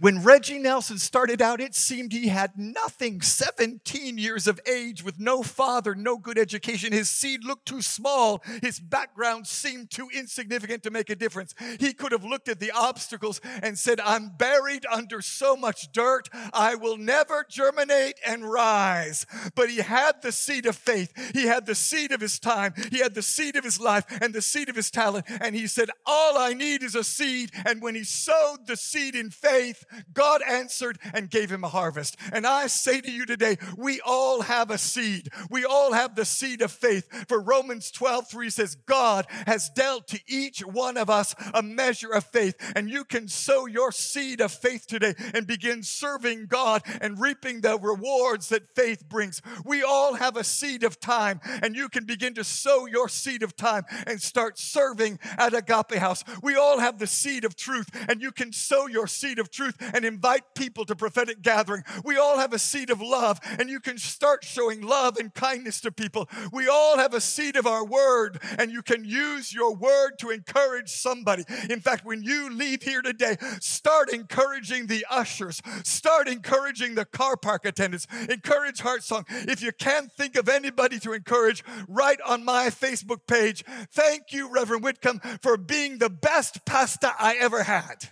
When 0.01 0.23
Reggie 0.23 0.57
Nelson 0.57 0.97
started 0.97 1.43
out, 1.43 1.61
it 1.61 1.75
seemed 1.75 2.11
he 2.11 2.29
had 2.29 2.57
nothing. 2.57 3.21
17 3.21 4.17
years 4.17 4.47
of 4.47 4.59
age 4.67 5.03
with 5.03 5.19
no 5.19 5.43
father, 5.43 5.93
no 5.93 6.17
good 6.17 6.39
education. 6.39 6.91
His 6.91 7.07
seed 7.07 7.43
looked 7.43 7.67
too 7.67 7.83
small. 7.83 8.41
His 8.63 8.79
background 8.79 9.45
seemed 9.45 9.91
too 9.91 10.09
insignificant 10.11 10.81
to 10.83 10.89
make 10.89 11.11
a 11.11 11.15
difference. 11.15 11.53
He 11.79 11.93
could 11.93 12.13
have 12.13 12.23
looked 12.23 12.49
at 12.49 12.59
the 12.59 12.71
obstacles 12.71 13.39
and 13.61 13.77
said, 13.77 13.99
I'm 13.99 14.29
buried 14.29 14.87
under 14.91 15.21
so 15.21 15.55
much 15.55 15.91
dirt, 15.91 16.29
I 16.51 16.73
will 16.73 16.97
never 16.97 17.45
germinate 17.47 18.15
and 18.25 18.43
rise. 18.43 19.27
But 19.53 19.69
he 19.69 19.77
had 19.77 20.23
the 20.23 20.31
seed 20.31 20.65
of 20.65 20.75
faith. 20.75 21.13
He 21.35 21.45
had 21.45 21.67
the 21.67 21.75
seed 21.75 22.11
of 22.11 22.21
his 22.21 22.39
time. 22.39 22.73
He 22.89 23.01
had 23.01 23.13
the 23.13 23.21
seed 23.21 23.55
of 23.55 23.63
his 23.63 23.79
life 23.79 24.05
and 24.19 24.33
the 24.33 24.41
seed 24.41 24.67
of 24.67 24.75
his 24.75 24.89
talent. 24.89 25.27
And 25.29 25.55
he 25.55 25.67
said, 25.67 25.91
All 26.07 26.39
I 26.39 26.53
need 26.53 26.81
is 26.81 26.95
a 26.95 27.03
seed. 27.03 27.51
And 27.67 27.83
when 27.83 27.93
he 27.93 28.03
sowed 28.03 28.65
the 28.65 28.77
seed 28.77 29.13
in 29.13 29.29
faith, 29.29 29.85
God 30.13 30.41
answered 30.47 30.99
and 31.13 31.29
gave 31.29 31.51
him 31.51 31.63
a 31.63 31.69
harvest. 31.69 32.17
And 32.31 32.45
I 32.45 32.67
say 32.67 33.01
to 33.01 33.11
you 33.11 33.25
today, 33.25 33.57
we 33.77 34.01
all 34.05 34.41
have 34.41 34.69
a 34.69 34.77
seed. 34.77 35.29
We 35.49 35.65
all 35.65 35.93
have 35.93 36.15
the 36.15 36.25
seed 36.25 36.61
of 36.61 36.71
faith. 36.71 37.27
For 37.27 37.39
Romans 37.41 37.91
12, 37.91 38.29
3 38.29 38.49
says, 38.49 38.75
God 38.75 39.25
has 39.47 39.69
dealt 39.69 40.07
to 40.09 40.19
each 40.27 40.61
one 40.61 40.97
of 40.97 41.09
us 41.09 41.35
a 41.53 41.61
measure 41.61 42.11
of 42.11 42.25
faith. 42.25 42.55
And 42.75 42.89
you 42.89 43.03
can 43.03 43.27
sow 43.27 43.65
your 43.65 43.91
seed 43.91 44.41
of 44.41 44.51
faith 44.51 44.87
today 44.87 45.13
and 45.33 45.47
begin 45.47 45.83
serving 45.83 46.47
God 46.47 46.83
and 46.99 47.19
reaping 47.19 47.61
the 47.61 47.77
rewards 47.77 48.49
that 48.49 48.75
faith 48.75 49.07
brings. 49.07 49.41
We 49.65 49.83
all 49.83 50.15
have 50.15 50.37
a 50.37 50.43
seed 50.43 50.83
of 50.83 50.99
time, 50.99 51.39
and 51.61 51.75
you 51.75 51.89
can 51.89 52.05
begin 52.05 52.33
to 52.35 52.43
sow 52.43 52.85
your 52.85 53.09
seed 53.09 53.43
of 53.43 53.55
time 53.55 53.83
and 54.07 54.21
start 54.21 54.57
serving 54.57 55.19
at 55.37 55.53
Agape 55.53 55.95
House. 55.95 56.23
We 56.41 56.55
all 56.55 56.79
have 56.79 56.99
the 56.99 57.07
seed 57.07 57.45
of 57.45 57.55
truth, 57.55 57.89
and 58.09 58.21
you 58.21 58.31
can 58.31 58.51
sow 58.51 58.87
your 58.87 59.07
seed 59.07 59.39
of 59.39 59.49
truth 59.49 59.77
and 59.93 60.05
invite 60.05 60.55
people 60.55 60.85
to 60.85 60.95
prophetic 60.95 61.41
gathering. 61.41 61.83
We 62.03 62.17
all 62.17 62.37
have 62.37 62.53
a 62.53 62.59
seed 62.59 62.89
of 62.89 63.01
love, 63.01 63.39
and 63.59 63.69
you 63.69 63.79
can 63.79 63.97
start 63.97 64.43
showing 64.43 64.81
love 64.81 65.17
and 65.17 65.33
kindness 65.33 65.81
to 65.81 65.91
people. 65.91 66.29
We 66.51 66.67
all 66.67 66.97
have 66.97 67.13
a 67.13 67.21
seed 67.21 67.55
of 67.55 67.67
our 67.67 67.85
word, 67.85 68.41
and 68.57 68.71
you 68.71 68.81
can 68.81 69.03
use 69.03 69.53
your 69.53 69.75
word 69.75 70.19
to 70.19 70.29
encourage 70.29 70.89
somebody. 70.89 71.43
In 71.69 71.79
fact, 71.79 72.05
when 72.05 72.23
you 72.23 72.49
leave 72.49 72.83
here 72.83 73.01
today, 73.01 73.37
start 73.59 74.13
encouraging 74.13 74.87
the 74.87 75.05
ushers, 75.09 75.61
start 75.83 76.27
encouraging 76.27 76.95
the 76.95 77.05
car 77.05 77.37
park 77.37 77.65
attendants, 77.65 78.07
encourage 78.29 78.81
Heart 78.81 79.03
Song. 79.03 79.25
If 79.29 79.61
you 79.61 79.71
can't 79.71 80.11
think 80.11 80.35
of 80.35 80.49
anybody 80.49 80.99
to 80.99 81.13
encourage, 81.13 81.63
write 81.87 82.21
on 82.21 82.45
my 82.45 82.69
Facebook 82.69 83.27
page, 83.27 83.63
Thank 83.91 84.31
you, 84.31 84.51
Reverend 84.51 84.83
Whitcomb, 84.83 85.19
for 85.41 85.57
being 85.57 85.97
the 85.97 86.09
best 86.09 86.65
pastor 86.65 87.11
I 87.19 87.35
ever 87.39 87.63
had. 87.63 88.09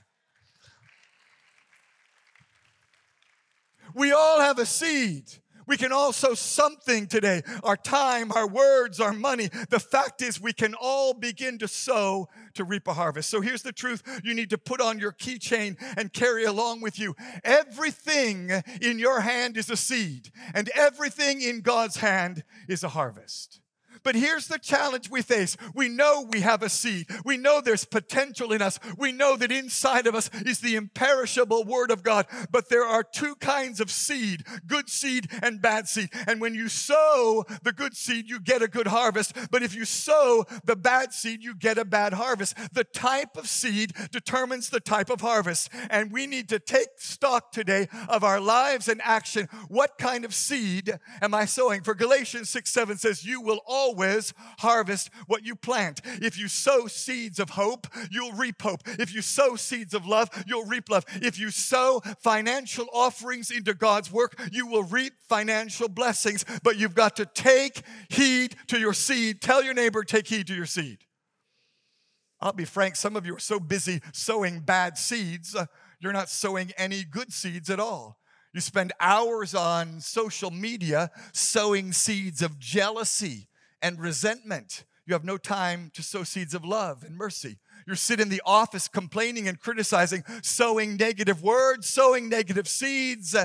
We 3.94 4.12
all 4.12 4.40
have 4.40 4.60
a 4.60 4.66
seed. 4.66 5.26
We 5.70 5.78
can 5.78 5.92
all 5.92 6.12
sow 6.14 6.34
something 6.34 7.06
today 7.06 7.44
our 7.64 7.78
time, 7.78 8.32
our 8.32 8.48
words, 8.48 9.00
our 9.00 9.14
money. 9.14 9.50
The 9.70 9.80
fact 9.80 10.24
is, 10.24 10.42
we 10.42 10.52
can 10.52 10.74
all 10.74 11.14
begin 11.14 11.60
to 11.60 11.68
sow 11.68 12.28
to 12.56 12.64
reap 12.64 12.88
a 12.88 12.94
harvest. 12.94 13.30
So 13.30 13.40
here's 13.40 13.62
the 13.62 13.72
truth 13.72 14.02
you 14.24 14.34
need 14.34 14.50
to 14.50 14.58
put 14.58 14.82
on 14.82 14.98
your 14.98 15.12
keychain 15.12 15.78
and 15.96 16.12
carry 16.12 16.44
along 16.44 16.82
with 16.82 16.98
you. 16.98 17.16
Everything 17.44 18.50
in 18.82 18.98
your 18.98 19.22
hand 19.22 19.58
is 19.58 19.70
a 19.70 19.78
seed, 19.78 20.32
and 20.56 20.70
everything 20.74 21.40
in 21.44 21.62
God's 21.62 21.98
hand 21.98 22.44
is 22.68 22.84
a 22.84 22.90
harvest. 22.90 23.62
But 24.04 24.16
here's 24.16 24.48
the 24.48 24.60
challenge 24.60 25.10
we 25.10 25.22
face. 25.22 25.58
We 25.74 25.90
know 25.90 26.26
we 26.30 26.42
have 26.42 26.64
a 26.64 26.70
seed. 26.70 27.08
We 27.26 27.38
know 27.38 27.62
there's 27.62 27.86
potential 27.86 28.52
in 28.52 28.62
us. 28.62 28.80
We 28.98 29.12
know 29.12 29.36
that 29.38 29.52
inside 29.52 30.08
of 30.08 30.16
us 30.16 30.30
is 30.46 30.60
the 30.60 30.76
imperishable 30.76 31.64
word 31.64 31.92
of 31.92 32.04
God. 32.04 32.26
But 32.52 32.70
there 32.70 32.86
are 32.86 33.04
two 33.04 33.36
kinds 33.36 33.80
of 33.80 33.92
seed 33.92 34.44
good 34.68 34.90
seed 34.90 35.28
and 35.42 35.62
bad 35.62 35.88
seed. 35.88 36.10
And 36.28 36.42
when 36.42 36.54
you 36.54 36.68
sow 36.70 37.46
the 37.64 37.74
good 37.74 37.96
seed, 37.96 38.30
you 38.30 38.40
get 38.40 38.62
a 38.62 38.68
good 38.68 38.88
harvest. 38.88 39.36
But 39.52 39.64
if 39.64 39.76
you 39.76 39.86
sow 39.86 40.46
the 40.64 40.76
bad 40.76 41.14
seed, 41.14 41.44
you 41.44 41.56
get 41.56 41.78
a 41.78 41.86
bad 41.86 42.14
harvest. 42.14 42.56
The 42.74 42.84
type 42.84 43.38
of 43.38 43.48
seed 43.48 43.94
determines 44.12 44.70
the 44.70 44.80
type 44.80 45.10
of 45.10 45.22
harvest. 45.22 45.70
And 45.90 46.12
we 46.12 46.28
need 46.28 46.50
to 46.50 46.60
take 46.60 46.90
stock 46.98 47.52
today 47.52 47.88
of 48.08 48.24
our 48.24 48.40
lives 48.40 48.88
and 48.88 49.02
action. 49.04 49.48
What 49.68 49.98
kind 49.98 50.26
of 50.26 50.34
seed 50.34 51.00
am 51.22 51.34
I 51.34 51.46
sowing? 51.46 51.84
For 51.84 51.96
Galatians 51.96 52.50
6 52.50 52.70
7 52.70 52.98
says, 52.98 53.26
You 53.26 53.42
will 53.42 53.62
all 53.66 53.89
always 53.90 54.34
harvest 54.60 55.10
what 55.28 55.44
you 55.44 55.56
plant. 55.56 56.02
If 56.22 56.38
you 56.38 56.48
sow 56.48 56.88
seeds 56.88 57.40
of 57.40 57.52
hope, 57.52 57.88
you'll 58.12 58.34
reap 58.34 58.62
hope. 58.62 58.82
If 58.86 59.14
you 59.14 59.22
sow 59.22 59.56
seeds 59.56 59.94
of 59.94 60.06
love, 60.06 60.30
you'll 60.46 60.66
reap 60.66 60.90
love. 60.90 61.06
If 61.16 61.40
you 61.40 61.50
sow 61.50 62.02
financial 62.20 62.88
offerings 62.94 63.52
into 63.52 63.74
God's 63.74 64.12
work, 64.12 64.40
you 64.52 64.68
will 64.68 64.84
reap 64.84 65.14
financial 65.28 65.90
blessings. 65.90 66.46
But 66.64 66.78
you've 66.78 66.96
got 66.96 67.16
to 67.18 67.26
take 67.26 67.82
heed 68.10 68.56
to 68.68 68.80
your 68.80 68.94
seed. 68.94 69.42
Tell 69.42 69.64
your 69.64 69.74
neighbor, 69.74 70.04
take 70.04 70.28
heed 70.28 70.48
to 70.48 70.56
your 70.56 70.66
seed. 70.66 71.00
I'll 72.42 72.54
be 72.54 72.66
frank, 72.66 72.96
some 72.96 73.18
of 73.18 73.26
you 73.26 73.36
are 73.36 73.40
so 73.40 73.60
busy 73.60 74.02
sowing 74.14 74.62
bad 74.62 74.98
seeds, 74.98 75.56
uh, 75.56 75.66
you're 76.00 76.14
not 76.14 76.30
sowing 76.30 76.72
any 76.78 77.04
good 77.04 77.34
seeds 77.34 77.70
at 77.70 77.82
all. 77.82 78.18
You 78.54 78.62
spend 78.62 78.94
hours 79.02 79.54
on 79.54 80.00
social 80.00 80.50
media 80.50 81.12
sowing 81.34 81.92
seeds 81.92 82.42
of 82.42 82.58
jealousy 82.58 83.49
and 83.82 84.00
resentment. 84.00 84.86
You 85.06 85.14
have 85.14 85.24
no 85.24 85.38
time 85.38 85.90
to 85.96 86.04
sow 86.04 86.24
seeds 86.24 86.54
of 86.54 86.64
love 86.64 87.04
and 87.04 87.16
mercy. 87.16 87.58
You 87.88 87.96
sit 87.96 88.20
in 88.20 88.30
the 88.30 88.44
office 88.46 88.88
complaining 88.88 89.48
and 89.48 89.60
criticizing, 89.60 90.24
sowing 90.44 90.98
negative 90.98 91.42
words, 91.42 91.88
sowing 91.90 92.30
negative 92.30 92.68
seeds, 92.68 93.36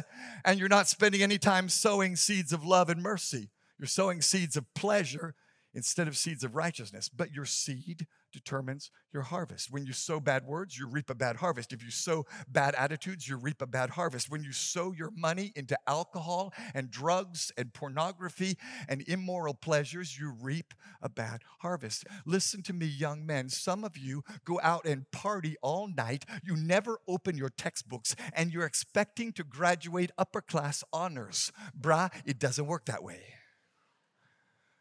and 0.45 0.59
you're 0.59 0.69
not 0.69 0.89
spending 0.89 1.23
any 1.23 1.39
time 1.39 1.71
sowing 1.71 2.17
seeds 2.17 2.53
of 2.53 2.65
love 2.67 2.91
and 2.91 3.03
mercy. 3.03 3.49
You're 3.79 3.87
sowing 3.87 4.21
seeds 4.21 4.57
of 4.57 4.67
pleasure 4.75 5.35
instead 5.75 6.09
of 6.09 6.17
seeds 6.17 6.45
of 6.45 6.55
righteousness. 6.55 7.09
But 7.09 7.33
your 7.33 7.45
seed 7.45 8.07
determines 8.33 8.91
your 9.13 9.23
harvest. 9.23 9.71
When 9.71 9.87
you 9.87 9.93
sow 9.93 10.21
bad 10.21 10.45
words, 10.45 10.77
you 10.77 10.89
reap 10.89 11.09
a 11.09 11.15
bad 11.15 11.37
harvest. 11.37 11.73
If 11.73 11.83
you 11.83 11.91
sow 11.91 12.27
bad 12.49 12.75
attitudes, 12.75 13.29
you 13.29 13.37
reap 13.37 13.63
a 13.63 13.67
bad 13.67 13.91
harvest. 13.91 14.31
When 14.31 14.43
you 14.43 14.53
sow 14.53 14.93
your 14.93 15.11
money 15.17 15.53
into 15.55 15.79
alcohol 15.87 16.53
and 16.75 16.91
drugs 16.91 17.53
and 17.57 17.73
pornography 17.73 18.59
and 18.89 19.03
immoral 19.09 19.55
pleasures, 19.55 20.19
you 20.19 20.35
reap 20.41 20.75
a 21.01 21.09
bad 21.09 21.43
harvest. 21.61 22.05
Listen 22.27 22.63
to 22.65 22.73
me, 22.73 22.87
young 22.87 23.25
men. 23.25 23.49
Some 23.49 23.85
of 23.85 23.97
you 23.97 24.25
go 24.45 24.59
out 24.63 24.85
and 24.85 25.11
party 25.13 25.57
all 25.63 25.87
night. 25.87 26.25
You 26.43 26.57
never 26.57 26.99
open 27.07 27.37
your 27.37 27.51
textbooks 27.51 28.17
and 28.33 28.53
you're 28.53 28.67
expecting 28.67 29.33
to 29.35 29.45
graduate 29.45 30.11
upper 30.19 30.41
class 30.41 30.83
honors. 30.93 31.53
Brah, 31.79 32.11
it 32.25 32.39
doesn't 32.39 32.67
work 32.67 32.87
that 32.87 33.03
way. 33.05 33.34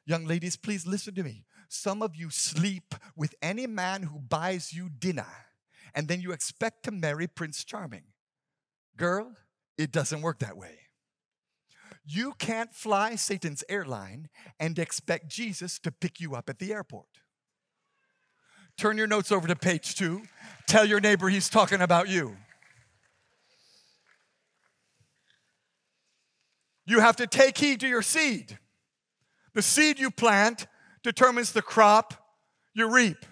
Young 0.05 0.25
ladies, 0.25 0.55
please 0.57 0.85
listen 0.85 1.15
to 1.15 1.23
me. 1.23 1.45
Some 1.69 2.01
of 2.01 2.15
you 2.15 2.29
sleep 2.29 2.95
with 3.15 3.33
any 3.41 3.67
man 3.67 4.03
who 4.03 4.19
buys 4.19 4.73
you 4.73 4.89
dinner, 4.89 5.27
and 5.95 6.07
then 6.07 6.21
you 6.21 6.31
expect 6.31 6.83
to 6.83 6.91
marry 6.91 7.27
Prince 7.27 7.63
Charming. 7.63 8.03
Girl, 8.97 9.33
it 9.77 9.91
doesn't 9.91 10.21
work 10.21 10.39
that 10.39 10.57
way. 10.57 10.79
You 12.05 12.33
can't 12.37 12.73
fly 12.75 13.15
Satan's 13.15 13.63
airline 13.69 14.29
and 14.59 14.77
expect 14.77 15.29
Jesus 15.29 15.79
to 15.79 15.91
pick 15.91 16.19
you 16.19 16.35
up 16.35 16.49
at 16.49 16.59
the 16.59 16.73
airport. 16.73 17.07
Turn 18.77 18.97
your 18.97 19.07
notes 19.07 19.31
over 19.31 19.47
to 19.47 19.55
page 19.55 19.95
two. 19.95 20.23
Tell 20.67 20.85
your 20.85 20.99
neighbor 20.99 21.29
he's 21.29 21.49
talking 21.49 21.81
about 21.81 22.09
you. 22.09 22.35
You 26.85 26.99
have 26.99 27.15
to 27.17 27.27
take 27.27 27.57
heed 27.57 27.79
to 27.79 27.87
your 27.87 28.01
seed. 28.01 28.59
The 29.53 29.61
seed 29.61 29.99
you 29.99 30.11
plant 30.11 30.67
determines 31.03 31.51
the 31.51 31.61
crop 31.61 32.13
you 32.73 32.89
reap. 32.89 33.25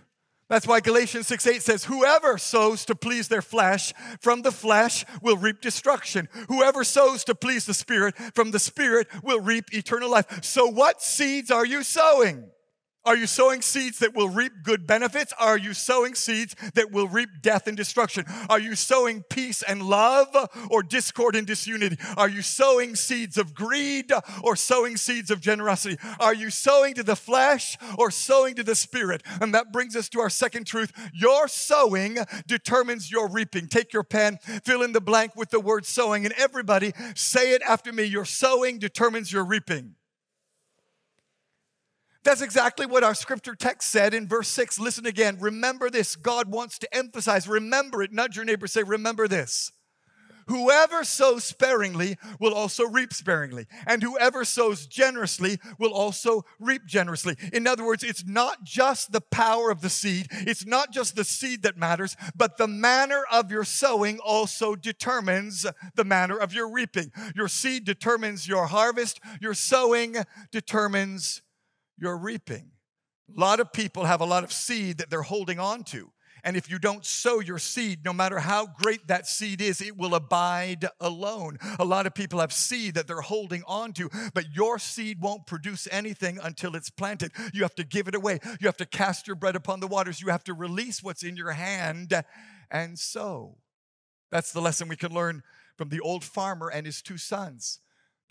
That's 0.51 0.67
why 0.67 0.81
Galatians 0.81 1.27
6 1.27 1.47
8 1.47 1.61
says, 1.61 1.85
Whoever 1.85 2.37
sows 2.37 2.83
to 2.85 2.95
please 2.95 3.29
their 3.29 3.41
flesh, 3.41 3.93
from 4.19 4.41
the 4.41 4.51
flesh 4.51 5.05
will 5.21 5.37
reap 5.37 5.61
destruction. 5.61 6.27
Whoever 6.49 6.83
sows 6.83 7.23
to 7.23 7.35
please 7.35 7.65
the 7.65 7.73
Spirit, 7.73 8.17
from 8.35 8.51
the 8.51 8.59
Spirit 8.59 9.07
will 9.23 9.39
reap 9.39 9.73
eternal 9.73 10.11
life. 10.11 10.43
So, 10.43 10.67
what 10.67 11.01
seeds 11.01 11.51
are 11.51 11.65
you 11.65 11.83
sowing? 11.83 12.49
Are 13.03 13.17
you 13.17 13.25
sowing 13.25 13.63
seeds 13.63 13.97
that 13.99 14.13
will 14.13 14.29
reap 14.29 14.51
good 14.63 14.85
benefits? 14.85 15.33
Are 15.39 15.57
you 15.57 15.73
sowing 15.73 16.13
seeds 16.13 16.55
that 16.75 16.91
will 16.91 17.07
reap 17.07 17.29
death 17.41 17.65
and 17.65 17.75
destruction? 17.75 18.25
Are 18.47 18.59
you 18.59 18.75
sowing 18.75 19.23
peace 19.23 19.63
and 19.63 19.81
love 19.81 20.27
or 20.69 20.83
discord 20.83 21.35
and 21.35 21.47
disunity? 21.47 21.97
Are 22.15 22.29
you 22.29 22.43
sowing 22.43 22.95
seeds 22.95 23.37
of 23.37 23.55
greed 23.55 24.11
or 24.43 24.55
sowing 24.55 24.97
seeds 24.97 25.31
of 25.31 25.41
generosity? 25.41 25.97
Are 26.19 26.35
you 26.35 26.51
sowing 26.51 26.93
to 26.93 27.03
the 27.03 27.15
flesh 27.15 27.75
or 27.97 28.11
sowing 28.11 28.53
to 28.55 28.63
the 28.63 28.75
spirit? 28.75 29.23
And 29.41 29.53
that 29.55 29.73
brings 29.73 29.95
us 29.95 30.07
to 30.09 30.19
our 30.19 30.29
second 30.29 30.67
truth. 30.67 30.91
Your 31.11 31.47
sowing 31.47 32.19
determines 32.45 33.11
your 33.11 33.27
reaping. 33.27 33.67
Take 33.67 33.93
your 33.93 34.03
pen, 34.03 34.37
fill 34.63 34.83
in 34.83 34.91
the 34.91 35.01
blank 35.01 35.35
with 35.35 35.49
the 35.49 35.59
word 35.59 35.87
sowing, 35.87 36.25
and 36.25 36.35
everybody 36.37 36.93
say 37.15 37.53
it 37.53 37.63
after 37.63 37.91
me. 37.91 38.03
Your 38.03 38.25
sowing 38.25 38.77
determines 38.77 39.33
your 39.33 39.43
reaping. 39.43 39.95
That's 42.23 42.41
exactly 42.41 42.85
what 42.85 43.03
our 43.03 43.15
scripture 43.15 43.55
text 43.55 43.89
said 43.89 44.13
in 44.13 44.27
verse 44.27 44.47
6. 44.49 44.79
Listen 44.79 45.05
again. 45.07 45.37
Remember 45.39 45.89
this. 45.89 46.15
God 46.15 46.51
wants 46.51 46.77
to 46.79 46.95
emphasize, 46.95 47.47
remember 47.47 48.03
it. 48.03 48.11
Nudge 48.11 48.35
your 48.35 48.45
neighbor, 48.45 48.67
say, 48.67 48.83
remember 48.83 49.27
this. 49.27 49.71
Whoever 50.47 51.03
sows 51.03 51.43
sparingly 51.43 52.17
will 52.39 52.53
also 52.53 52.83
reap 52.83 53.13
sparingly, 53.13 53.67
and 53.87 54.03
whoever 54.03 54.43
sows 54.43 54.85
generously 54.85 55.59
will 55.79 55.93
also 55.93 56.43
reap 56.59 56.85
generously. 56.85 57.37
In 57.53 57.67
other 57.67 57.85
words, 57.85 58.03
it's 58.03 58.25
not 58.25 58.63
just 58.63 59.11
the 59.11 59.21
power 59.21 59.71
of 59.71 59.81
the 59.81 59.89
seed, 59.89 60.27
it's 60.31 60.65
not 60.65 60.91
just 60.91 61.15
the 61.15 61.23
seed 61.23 61.63
that 61.63 61.77
matters, 61.77 62.17
but 62.35 62.57
the 62.57 62.67
manner 62.67 63.23
of 63.31 63.51
your 63.51 63.63
sowing 63.63 64.19
also 64.19 64.75
determines 64.75 65.65
the 65.95 66.03
manner 66.03 66.37
of 66.37 66.53
your 66.53 66.69
reaping. 66.69 67.11
Your 67.35 67.47
seed 67.47 67.85
determines 67.85 68.47
your 68.47 68.65
harvest, 68.65 69.19
your 69.39 69.53
sowing 69.53 70.17
determines 70.51 71.41
you're 72.01 72.17
reaping. 72.17 72.71
A 73.37 73.39
lot 73.39 73.61
of 73.61 73.71
people 73.71 74.03
have 74.03 74.19
a 74.19 74.25
lot 74.25 74.43
of 74.43 74.51
seed 74.51 74.97
that 74.97 75.09
they're 75.09 75.21
holding 75.21 75.59
on 75.59 75.83
to. 75.85 76.11
And 76.43 76.57
if 76.57 76.69
you 76.71 76.79
don't 76.79 77.05
sow 77.05 77.39
your 77.39 77.59
seed, 77.59 78.03
no 78.03 78.11
matter 78.11 78.39
how 78.39 78.65
great 78.65 79.07
that 79.07 79.27
seed 79.27 79.61
is, 79.61 79.79
it 79.79 79.95
will 79.95 80.15
abide 80.15 80.87
alone. 80.99 81.59
A 81.77 81.85
lot 81.85 82.07
of 82.07 82.15
people 82.15 82.39
have 82.39 82.51
seed 82.51 82.95
that 82.95 83.05
they're 83.05 83.21
holding 83.21 83.63
on 83.67 83.93
to, 83.93 84.09
but 84.33 84.45
your 84.51 84.79
seed 84.79 85.21
won't 85.21 85.45
produce 85.45 85.87
anything 85.91 86.39
until 86.41 86.75
it's 86.75 86.89
planted. 86.89 87.31
You 87.53 87.61
have 87.61 87.75
to 87.75 87.83
give 87.83 88.07
it 88.07 88.15
away. 88.15 88.39
You 88.59 88.65
have 88.67 88.77
to 88.77 88.87
cast 88.87 89.27
your 89.27 89.35
bread 89.35 89.55
upon 89.55 89.81
the 89.81 89.87
waters. 89.87 90.19
You 90.19 90.29
have 90.29 90.43
to 90.45 90.53
release 90.55 91.03
what's 91.03 91.21
in 91.21 91.37
your 91.37 91.51
hand 91.51 92.23
and 92.71 92.97
sow. 92.97 93.57
That's 94.31 94.51
the 94.51 94.61
lesson 94.61 94.87
we 94.87 94.95
can 94.95 95.13
learn 95.13 95.43
from 95.77 95.89
the 95.89 95.99
old 95.99 96.23
farmer 96.23 96.69
and 96.69 96.87
his 96.87 97.03
two 97.03 97.17
sons. 97.17 97.81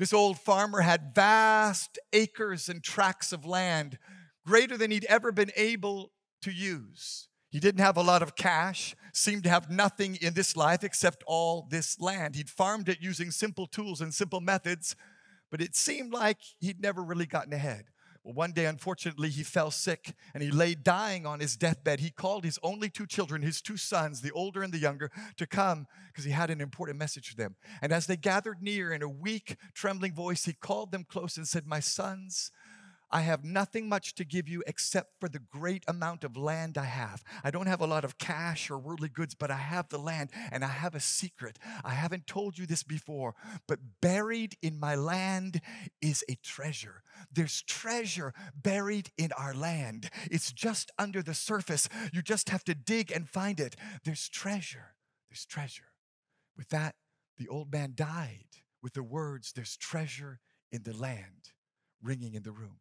This 0.00 0.14
old 0.14 0.38
farmer 0.40 0.80
had 0.80 1.14
vast 1.14 1.98
acres 2.14 2.70
and 2.70 2.82
tracts 2.82 3.34
of 3.34 3.44
land, 3.44 3.98
greater 4.46 4.78
than 4.78 4.90
he'd 4.90 5.04
ever 5.04 5.30
been 5.30 5.50
able 5.56 6.12
to 6.40 6.50
use. 6.50 7.28
He 7.50 7.60
didn't 7.60 7.82
have 7.82 7.98
a 7.98 8.02
lot 8.02 8.22
of 8.22 8.34
cash, 8.34 8.96
seemed 9.12 9.44
to 9.44 9.50
have 9.50 9.68
nothing 9.68 10.16
in 10.22 10.32
this 10.32 10.56
life 10.56 10.84
except 10.84 11.22
all 11.26 11.66
this 11.68 12.00
land. 12.00 12.34
He'd 12.34 12.48
farmed 12.48 12.88
it 12.88 13.02
using 13.02 13.30
simple 13.30 13.66
tools 13.66 14.00
and 14.00 14.14
simple 14.14 14.40
methods, 14.40 14.96
but 15.50 15.60
it 15.60 15.76
seemed 15.76 16.14
like 16.14 16.38
he'd 16.60 16.80
never 16.80 17.02
really 17.02 17.26
gotten 17.26 17.52
ahead. 17.52 17.84
Well, 18.22 18.34
one 18.34 18.52
day, 18.52 18.66
unfortunately, 18.66 19.30
he 19.30 19.42
fell 19.42 19.70
sick 19.70 20.14
and 20.34 20.42
he 20.42 20.50
lay 20.50 20.74
dying 20.74 21.24
on 21.24 21.40
his 21.40 21.56
deathbed. 21.56 22.00
He 22.00 22.10
called 22.10 22.44
his 22.44 22.58
only 22.62 22.90
two 22.90 23.06
children, 23.06 23.40
his 23.40 23.62
two 23.62 23.78
sons, 23.78 24.20
the 24.20 24.30
older 24.32 24.62
and 24.62 24.72
the 24.72 24.78
younger, 24.78 25.10
to 25.36 25.46
come 25.46 25.86
because 26.08 26.24
he 26.24 26.30
had 26.30 26.50
an 26.50 26.60
important 26.60 26.98
message 26.98 27.30
for 27.30 27.36
them. 27.36 27.56
And 27.80 27.92
as 27.92 28.06
they 28.06 28.16
gathered 28.16 28.60
near 28.60 28.92
in 28.92 29.02
a 29.02 29.08
weak, 29.08 29.56
trembling 29.72 30.12
voice, 30.12 30.44
he 30.44 30.52
called 30.52 30.92
them 30.92 31.04
close 31.04 31.38
and 31.38 31.48
said, 31.48 31.66
My 31.66 31.80
sons, 31.80 32.52
I 33.12 33.22
have 33.22 33.44
nothing 33.44 33.88
much 33.88 34.14
to 34.14 34.24
give 34.24 34.48
you 34.48 34.62
except 34.66 35.18
for 35.18 35.28
the 35.28 35.40
great 35.40 35.84
amount 35.88 36.22
of 36.22 36.36
land 36.36 36.78
I 36.78 36.84
have. 36.84 37.24
I 37.42 37.50
don't 37.50 37.66
have 37.66 37.80
a 37.80 37.86
lot 37.86 38.04
of 38.04 38.18
cash 38.18 38.70
or 38.70 38.78
worldly 38.78 39.08
goods, 39.08 39.34
but 39.34 39.50
I 39.50 39.56
have 39.56 39.88
the 39.88 39.98
land 39.98 40.30
and 40.52 40.64
I 40.64 40.68
have 40.68 40.94
a 40.94 41.00
secret. 41.00 41.58
I 41.84 41.94
haven't 41.94 42.26
told 42.26 42.56
you 42.56 42.66
this 42.66 42.82
before, 42.82 43.34
but 43.66 43.80
buried 44.00 44.56
in 44.62 44.78
my 44.78 44.94
land 44.94 45.60
is 46.00 46.24
a 46.28 46.36
treasure. 46.36 47.02
There's 47.32 47.62
treasure 47.62 48.32
buried 48.54 49.10
in 49.18 49.32
our 49.32 49.54
land. 49.54 50.10
It's 50.30 50.52
just 50.52 50.90
under 50.98 51.22
the 51.22 51.34
surface. 51.34 51.88
You 52.12 52.22
just 52.22 52.50
have 52.50 52.64
to 52.64 52.74
dig 52.74 53.10
and 53.10 53.28
find 53.28 53.58
it. 53.58 53.76
There's 54.04 54.28
treasure. 54.28 54.94
There's 55.28 55.46
treasure. 55.46 55.92
With 56.56 56.68
that, 56.68 56.94
the 57.38 57.48
old 57.48 57.72
man 57.72 57.92
died 57.94 58.44
with 58.82 58.94
the 58.94 59.02
words, 59.02 59.52
There's 59.52 59.76
treasure 59.76 60.40
in 60.70 60.82
the 60.84 60.96
land, 60.96 61.52
ringing 62.02 62.34
in 62.34 62.42
the 62.42 62.52
room. 62.52 62.78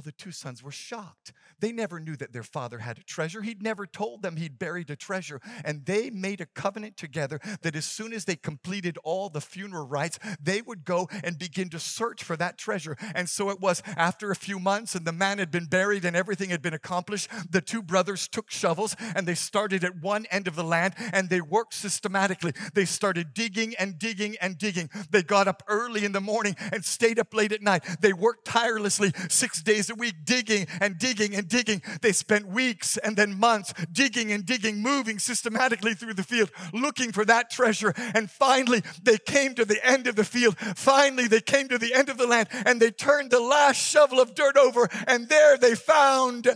Well, 0.00 0.06
the 0.06 0.12
two 0.12 0.32
sons 0.32 0.62
were 0.62 0.70
shocked. 0.70 1.34
They 1.58 1.72
never 1.72 2.00
knew 2.00 2.16
that 2.16 2.32
their 2.32 2.42
father 2.42 2.78
had 2.78 2.96
a 2.96 3.02
treasure. 3.02 3.42
He'd 3.42 3.62
never 3.62 3.84
told 3.84 4.22
them 4.22 4.36
he'd 4.36 4.58
buried 4.58 4.88
a 4.88 4.96
treasure. 4.96 5.42
And 5.62 5.84
they 5.84 6.08
made 6.08 6.40
a 6.40 6.46
covenant 6.46 6.96
together 6.96 7.38
that 7.60 7.76
as 7.76 7.84
soon 7.84 8.14
as 8.14 8.24
they 8.24 8.36
completed 8.36 8.96
all 9.04 9.28
the 9.28 9.42
funeral 9.42 9.86
rites, 9.86 10.18
they 10.42 10.62
would 10.62 10.86
go 10.86 11.06
and 11.22 11.38
begin 11.38 11.68
to 11.68 11.78
search 11.78 12.24
for 12.24 12.34
that 12.38 12.56
treasure. 12.56 12.96
And 13.14 13.28
so 13.28 13.50
it 13.50 13.60
was 13.60 13.82
after 13.94 14.30
a 14.30 14.36
few 14.36 14.58
months 14.58 14.94
and 14.94 15.04
the 15.04 15.12
man 15.12 15.36
had 15.36 15.50
been 15.50 15.66
buried 15.66 16.06
and 16.06 16.16
everything 16.16 16.48
had 16.48 16.62
been 16.62 16.72
accomplished, 16.72 17.28
the 17.50 17.60
two 17.60 17.82
brothers 17.82 18.26
took 18.26 18.50
shovels 18.50 18.96
and 19.14 19.28
they 19.28 19.34
started 19.34 19.84
at 19.84 20.00
one 20.00 20.24
end 20.30 20.48
of 20.48 20.56
the 20.56 20.64
land 20.64 20.94
and 21.12 21.28
they 21.28 21.42
worked 21.42 21.74
systematically. 21.74 22.54
They 22.72 22.86
started 22.86 23.34
digging 23.34 23.74
and 23.78 23.98
digging 23.98 24.36
and 24.40 24.56
digging. 24.56 24.88
They 25.10 25.22
got 25.22 25.46
up 25.46 25.62
early 25.68 26.06
in 26.06 26.12
the 26.12 26.22
morning 26.22 26.56
and 26.72 26.86
stayed 26.86 27.18
up 27.18 27.34
late 27.34 27.52
at 27.52 27.60
night. 27.60 27.84
They 28.00 28.14
worked 28.14 28.46
tirelessly 28.46 29.12
six 29.28 29.62
days 29.62 29.89
a 29.90 29.94
week 29.94 30.14
digging 30.24 30.66
and 30.80 30.98
digging 30.98 31.34
and 31.34 31.48
digging. 31.48 31.82
They 32.00 32.12
spent 32.12 32.48
weeks 32.48 32.96
and 32.96 33.16
then 33.16 33.38
months 33.38 33.72
digging 33.92 34.32
and 34.32 34.46
digging, 34.46 34.82
moving 34.82 35.18
systematically 35.18 35.94
through 35.94 36.14
the 36.14 36.22
field, 36.22 36.50
looking 36.72 37.12
for 37.12 37.24
that 37.24 37.50
treasure. 37.50 37.92
And 38.14 38.30
finally, 38.30 38.82
they 39.02 39.18
came 39.18 39.54
to 39.54 39.64
the 39.64 39.84
end 39.86 40.06
of 40.06 40.16
the 40.16 40.24
field. 40.24 40.56
Finally, 40.58 41.28
they 41.28 41.40
came 41.40 41.68
to 41.68 41.78
the 41.78 41.94
end 41.94 42.08
of 42.08 42.18
the 42.18 42.26
land 42.26 42.48
and 42.64 42.80
they 42.80 42.90
turned 42.90 43.30
the 43.30 43.40
last 43.40 43.76
shovel 43.76 44.20
of 44.20 44.34
dirt 44.34 44.56
over, 44.56 44.88
and 45.06 45.28
there 45.28 45.56
they 45.56 45.74
found 45.74 46.48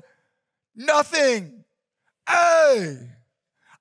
nothing. 0.74 1.64
Hey! 2.28 3.10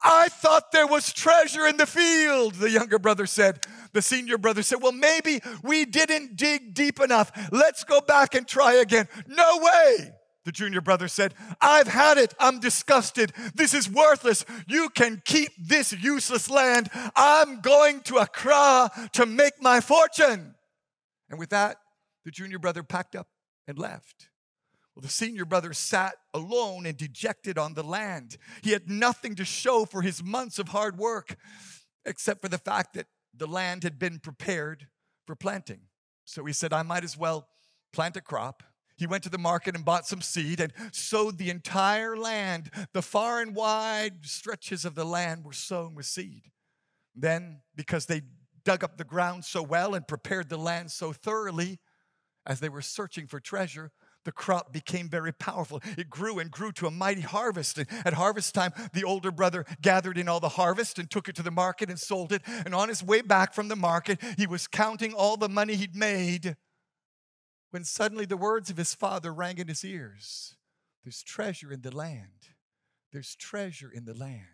I 0.04 0.28
thought 0.28 0.74
there 0.74 0.88
was 0.88 1.14
treasure 1.14 1.66
in 1.66 1.78
the 1.78 1.86
field, 1.86 2.56
the 2.56 2.70
younger 2.70 3.00
brother 3.00 3.26
said. 3.26 3.66
The 3.94 4.02
senior 4.02 4.38
brother 4.38 4.64
said, 4.64 4.82
Well, 4.82 4.92
maybe 4.92 5.42
we 5.64 5.86
didn't 5.86 6.36
dig 6.36 6.74
deep 6.74 7.00
enough. 7.00 7.32
Let's 7.52 7.84
go 7.84 8.02
back 8.02 8.36
and 8.36 8.48
try 8.48 8.74
again. 8.74 9.08
No 9.28 9.60
way. 9.62 10.14
The 10.46 10.52
junior 10.52 10.82
brother 10.82 11.08
said, 11.08 11.34
I've 11.62 11.88
had 11.88 12.18
it. 12.18 12.34
I'm 12.38 12.60
disgusted. 12.60 13.32
This 13.56 13.74
is 13.74 13.90
worthless. 13.90 14.44
You 14.68 14.90
can 14.90 15.22
keep 15.24 15.52
this 15.58 15.94
useless 15.94 16.50
land. 16.50 16.90
I'm 17.16 17.62
going 17.62 18.02
to 18.02 18.18
Accra 18.18 18.92
to 19.14 19.26
make 19.26 19.62
my 19.62 19.80
fortune. 19.80 20.56
And 21.30 21.40
with 21.40 21.50
that, 21.52 21.78
the 22.26 22.32
junior 22.32 22.60
brother 22.60 22.84
packed 22.84 23.16
up 23.16 23.28
and 23.68 23.80
left. 23.80 24.28
Well, 24.96 25.02
the 25.02 25.10
senior 25.10 25.46
brother 25.46 25.74
sat 25.74 26.16
alone 26.34 26.86
and 26.86 26.98
dejected 26.98 27.58
on 27.58 27.74
the 27.74 27.84
land. 27.84 28.38
He 28.62 28.72
had 28.72 28.90
nothing 28.90 29.36
to 29.36 29.46
show 29.46 29.86
for 29.86 30.02
his 30.02 30.24
months 30.24 30.60
of 30.60 30.70
hard 30.70 30.98
work 30.98 31.38
except 32.06 32.42
for 32.42 32.50
the 32.50 32.58
fact 32.58 32.94
that 32.96 33.08
the 33.36 33.48
land 33.48 33.84
had 33.84 34.00
been 34.00 34.20
prepared 34.20 34.88
for 35.26 35.36
planting. 35.36 35.82
So 36.26 36.46
he 36.46 36.54
said, 36.54 36.74
I 36.74 36.84
might 36.84 37.04
as 37.04 37.18
well 37.18 37.48
plant 37.92 38.18
a 38.18 38.22
crop. 38.22 38.64
He 38.96 39.08
went 39.08 39.24
to 39.24 39.30
the 39.30 39.38
market 39.38 39.76
and 39.76 39.84
bought 39.84 40.06
some 40.06 40.22
seed 40.22 40.60
and 40.60 40.72
sowed 40.92 41.38
the 41.38 41.50
entire 41.50 42.16
land. 42.16 42.70
The 42.94 43.02
far 43.02 43.42
and 43.42 43.56
wide 43.56 44.26
stretches 44.26 44.86
of 44.86 44.96
the 44.96 45.06
land 45.06 45.44
were 45.44 45.54
sown 45.54 45.96
with 45.96 46.06
seed. 46.06 46.52
Then, 47.16 47.62
because 47.76 48.06
they 48.06 48.22
dug 48.64 48.84
up 48.84 48.98
the 48.98 49.04
ground 49.04 49.46
so 49.46 49.62
well 49.62 49.94
and 49.96 50.08
prepared 50.08 50.50
the 50.50 50.58
land 50.58 50.92
so 50.92 51.12
thoroughly, 51.12 51.80
as 52.46 52.60
they 52.60 52.70
were 52.70 52.82
searching 52.82 53.28
for 53.28 53.40
treasure, 53.40 53.92
the 54.26 54.32
crop 54.32 54.72
became 54.72 55.10
very 55.10 55.34
powerful. 55.34 55.82
It 55.98 56.10
grew 56.10 56.40
and 56.40 56.50
grew 56.50 56.72
to 56.74 56.88
a 56.88 56.92
mighty 56.92 57.22
harvest. 57.22 57.78
And 57.78 57.88
at 58.06 58.14
harvest 58.14 58.56
time, 58.56 58.72
the 58.94 59.04
older 59.04 59.32
brother 59.32 59.66
gathered 59.82 60.18
in 60.18 60.30
all 60.30 60.40
the 60.40 60.50
harvest 60.50 61.00
and 61.00 61.10
took 61.10 61.28
it 61.28 61.36
to 61.36 61.44
the 61.44 61.52
market 61.52 61.90
and 61.90 62.00
sold 62.00 62.32
it. 62.32 62.42
And 62.46 62.74
on 62.74 62.90
his 62.90 63.04
way 63.04 63.22
back 63.22 63.54
from 63.54 63.68
the 63.68 63.76
market, 63.76 64.20
he 64.38 64.48
was 64.48 64.68
counting 64.68 65.14
all 65.14 65.38
the 65.38 65.50
money 65.50 65.76
he'd 65.76 65.96
made 65.96 66.56
when 67.72 67.84
suddenly 67.84 68.26
the 68.26 68.38
words 68.38 68.70
of 68.70 68.78
his 68.78 68.94
father 68.94 69.34
rang 69.34 69.58
in 69.58 69.68
his 69.68 69.84
ears 69.84 70.56
There's 71.04 71.24
treasure 71.24 71.72
in 71.72 71.82
the 71.82 71.96
land. 71.96 72.50
There's 73.12 73.36
treasure 73.36 73.92
in 73.92 74.06
the 74.06 74.14
land. 74.14 74.53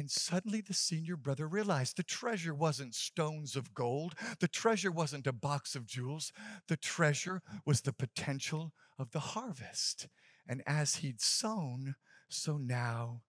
And 0.00 0.10
suddenly 0.10 0.62
the 0.62 0.72
senior 0.72 1.14
brother 1.14 1.46
realized 1.46 1.98
the 1.98 2.02
treasure 2.02 2.54
wasn't 2.54 2.94
stones 2.94 3.54
of 3.54 3.74
gold, 3.74 4.14
the 4.38 4.48
treasure 4.48 4.90
wasn't 4.90 5.26
a 5.26 5.32
box 5.32 5.76
of 5.76 5.84
jewels, 5.84 6.32
the 6.68 6.78
treasure 6.78 7.42
was 7.66 7.82
the 7.82 7.92
potential 7.92 8.72
of 8.98 9.10
the 9.10 9.20
harvest. 9.20 10.08
And 10.48 10.62
as 10.66 10.96
he'd 10.96 11.20
sown, 11.20 11.96
so 12.30 12.56
now 12.56 13.24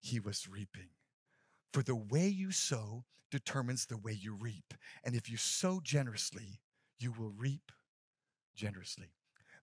he 0.00 0.18
was 0.18 0.48
reaping. 0.48 0.88
For 1.72 1.84
the 1.84 1.94
way 1.94 2.26
you 2.26 2.50
sow 2.50 3.04
determines 3.30 3.86
the 3.86 3.96
way 3.96 4.12
you 4.12 4.34
reap. 4.34 4.74
And 5.04 5.14
if 5.14 5.30
you 5.30 5.36
sow 5.36 5.80
generously, 5.80 6.58
you 6.98 7.12
will 7.12 7.30
reap 7.30 7.70
generously. 8.56 9.17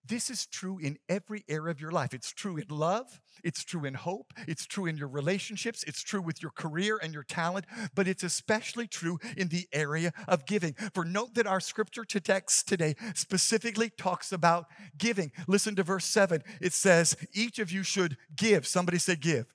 This 0.08 0.30
is 0.30 0.46
true 0.46 0.78
in 0.78 0.98
every 1.10 1.44
area 1.48 1.72
of 1.72 1.82
your 1.82 1.92
life. 1.92 2.14
It's 2.14 2.32
true 2.32 2.58
in 2.58 2.66
love, 2.70 3.20
it's 3.44 3.64
true 3.64 3.86
in 3.86 3.94
hope, 3.94 4.34
it's 4.48 4.66
true 4.66 4.86
in 4.86 4.98
your 4.98 5.08
relationships, 5.08 5.84
it's 5.88 6.04
true 6.04 6.22
with 6.22 6.42
your 6.42 6.52
career 6.52 7.00
and 7.02 7.14
your 7.14 7.24
talent, 7.24 7.66
but 7.94 8.08
it's 8.08 8.24
especially 8.24 8.88
true 8.88 9.20
in 9.38 9.48
the 9.48 9.68
area 9.74 10.12
of 10.28 10.46
giving. 10.46 10.76
For 10.94 11.06
note 11.06 11.36
that 11.36 11.48
our 11.48 11.60
scripture 11.60 12.06
to 12.06 12.20
text 12.20 12.68
today 12.68 12.96
specifically 13.14 13.90
talks 13.90 14.32
about 14.32 14.66
giving. 14.98 15.32
Listen 15.48 15.76
to 15.76 15.84
verse 15.84 16.06
7. 16.06 16.44
It 16.62 16.74
says, 16.74 17.16
Each 17.34 17.60
of 17.60 17.72
you 17.72 17.84
should 17.84 18.18
give. 18.36 18.68
Somebody 18.68 18.98
say, 19.00 19.16
give. 19.16 19.54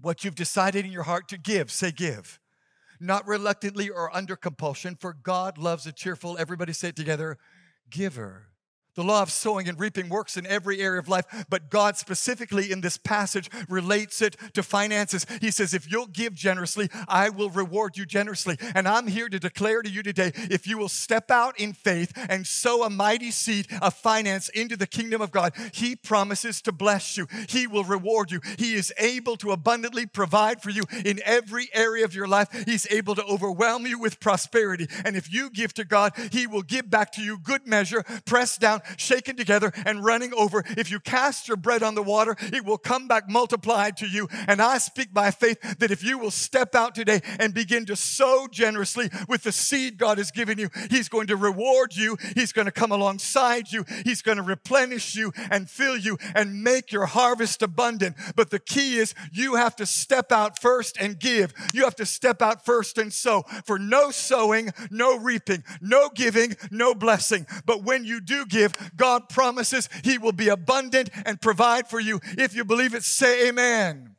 What 0.00 0.24
you've 0.24 0.34
decided 0.34 0.84
in 0.84 0.92
your 0.92 1.02
heart 1.02 1.28
to 1.28 1.38
give, 1.38 1.70
say, 1.70 1.92
give 1.92 2.38
not 3.02 3.26
reluctantly 3.26 3.90
or 3.90 4.14
under 4.16 4.36
compulsion, 4.36 4.94
for 4.94 5.12
God 5.12 5.58
loves 5.58 5.86
a 5.86 5.92
cheerful, 5.92 6.38
everybody 6.38 6.72
say 6.72 6.90
it 6.90 6.96
together, 6.96 7.36
giver. 7.90 8.51
The 8.94 9.02
law 9.02 9.22
of 9.22 9.30
sowing 9.30 9.68
and 9.68 9.80
reaping 9.80 10.10
works 10.10 10.36
in 10.36 10.46
every 10.46 10.80
area 10.80 11.00
of 11.00 11.08
life, 11.08 11.46
but 11.48 11.70
God 11.70 11.96
specifically 11.96 12.70
in 12.70 12.82
this 12.82 12.98
passage 12.98 13.48
relates 13.68 14.20
it 14.20 14.36
to 14.52 14.62
finances. 14.62 15.24
He 15.40 15.50
says, 15.50 15.72
If 15.72 15.90
you'll 15.90 16.06
give 16.06 16.34
generously, 16.34 16.90
I 17.08 17.30
will 17.30 17.48
reward 17.48 17.96
you 17.96 18.04
generously. 18.04 18.58
And 18.74 18.86
I'm 18.86 19.06
here 19.06 19.30
to 19.30 19.38
declare 19.38 19.80
to 19.80 19.88
you 19.88 20.02
today 20.02 20.32
if 20.34 20.66
you 20.66 20.76
will 20.76 20.90
step 20.90 21.30
out 21.30 21.58
in 21.58 21.72
faith 21.72 22.12
and 22.28 22.46
sow 22.46 22.84
a 22.84 22.90
mighty 22.90 23.30
seed 23.30 23.66
of 23.80 23.94
finance 23.94 24.50
into 24.50 24.76
the 24.76 24.86
kingdom 24.86 25.22
of 25.22 25.30
God, 25.30 25.54
He 25.72 25.96
promises 25.96 26.60
to 26.62 26.72
bless 26.72 27.16
you. 27.16 27.26
He 27.48 27.66
will 27.66 27.84
reward 27.84 28.30
you. 28.30 28.40
He 28.58 28.74
is 28.74 28.92
able 28.98 29.36
to 29.36 29.52
abundantly 29.52 30.04
provide 30.04 30.60
for 30.60 30.70
you 30.70 30.84
in 31.04 31.20
every 31.24 31.70
area 31.72 32.04
of 32.04 32.14
your 32.14 32.28
life. 32.28 32.48
He's 32.66 32.86
able 32.90 33.14
to 33.14 33.24
overwhelm 33.24 33.86
you 33.86 33.98
with 33.98 34.20
prosperity. 34.20 34.86
And 35.04 35.16
if 35.16 35.32
you 35.32 35.48
give 35.48 35.72
to 35.74 35.86
God, 35.86 36.12
He 36.30 36.46
will 36.46 36.62
give 36.62 36.90
back 36.90 37.12
to 37.12 37.22
you 37.22 37.38
good 37.38 37.66
measure, 37.66 38.04
pressed 38.26 38.60
down 38.60 38.81
shaken 38.96 39.36
together 39.36 39.72
and 39.86 40.04
running 40.04 40.32
over. 40.34 40.64
If 40.76 40.90
you 40.90 41.00
cast 41.00 41.48
your 41.48 41.56
bread 41.56 41.82
on 41.82 41.94
the 41.94 42.02
water, 42.02 42.36
it 42.40 42.64
will 42.64 42.78
come 42.78 43.08
back 43.08 43.28
multiplied 43.28 43.96
to 43.98 44.06
you. 44.06 44.28
And 44.46 44.60
I 44.60 44.78
speak 44.78 45.12
by 45.12 45.30
faith 45.30 45.78
that 45.78 45.90
if 45.90 46.02
you 46.02 46.18
will 46.18 46.30
step 46.30 46.74
out 46.74 46.94
today 46.94 47.20
and 47.38 47.54
begin 47.54 47.86
to 47.86 47.96
sow 47.96 48.46
generously 48.50 49.10
with 49.28 49.42
the 49.42 49.52
seed 49.52 49.98
God 49.98 50.18
has 50.18 50.30
given 50.30 50.58
you, 50.58 50.70
He's 50.90 51.08
going 51.08 51.26
to 51.28 51.36
reward 51.36 51.96
you. 51.96 52.16
He's 52.34 52.52
going 52.52 52.66
to 52.66 52.72
come 52.72 52.92
alongside 52.92 53.72
you. 53.72 53.84
He's 54.04 54.22
going 54.22 54.36
to 54.36 54.42
replenish 54.42 55.14
you 55.14 55.32
and 55.50 55.68
fill 55.68 55.96
you 55.96 56.18
and 56.34 56.62
make 56.62 56.92
your 56.92 57.06
harvest 57.06 57.62
abundant. 57.62 58.16
But 58.36 58.50
the 58.50 58.58
key 58.58 58.98
is 58.98 59.14
you 59.32 59.54
have 59.56 59.76
to 59.76 59.86
step 59.86 60.32
out 60.32 60.60
first 60.60 60.96
and 61.00 61.18
give. 61.18 61.52
You 61.72 61.84
have 61.84 61.96
to 61.96 62.06
step 62.06 62.42
out 62.42 62.64
first 62.64 62.98
and 62.98 63.12
sow. 63.12 63.42
For 63.64 63.78
no 63.78 64.10
sowing, 64.10 64.70
no 64.90 65.18
reaping, 65.18 65.64
no 65.80 66.08
giving, 66.08 66.56
no 66.70 66.94
blessing. 66.94 67.46
But 67.66 67.84
when 67.84 68.04
you 68.04 68.20
do 68.20 68.46
give, 68.46 68.71
God 68.96 69.28
promises 69.28 69.88
He 70.04 70.18
will 70.18 70.32
be 70.32 70.48
abundant 70.48 71.10
and 71.24 71.40
provide 71.40 71.88
for 71.88 72.00
you. 72.00 72.20
If 72.38 72.54
you 72.54 72.64
believe 72.64 72.94
it, 72.94 73.02
say 73.02 73.48
amen. 73.48 74.16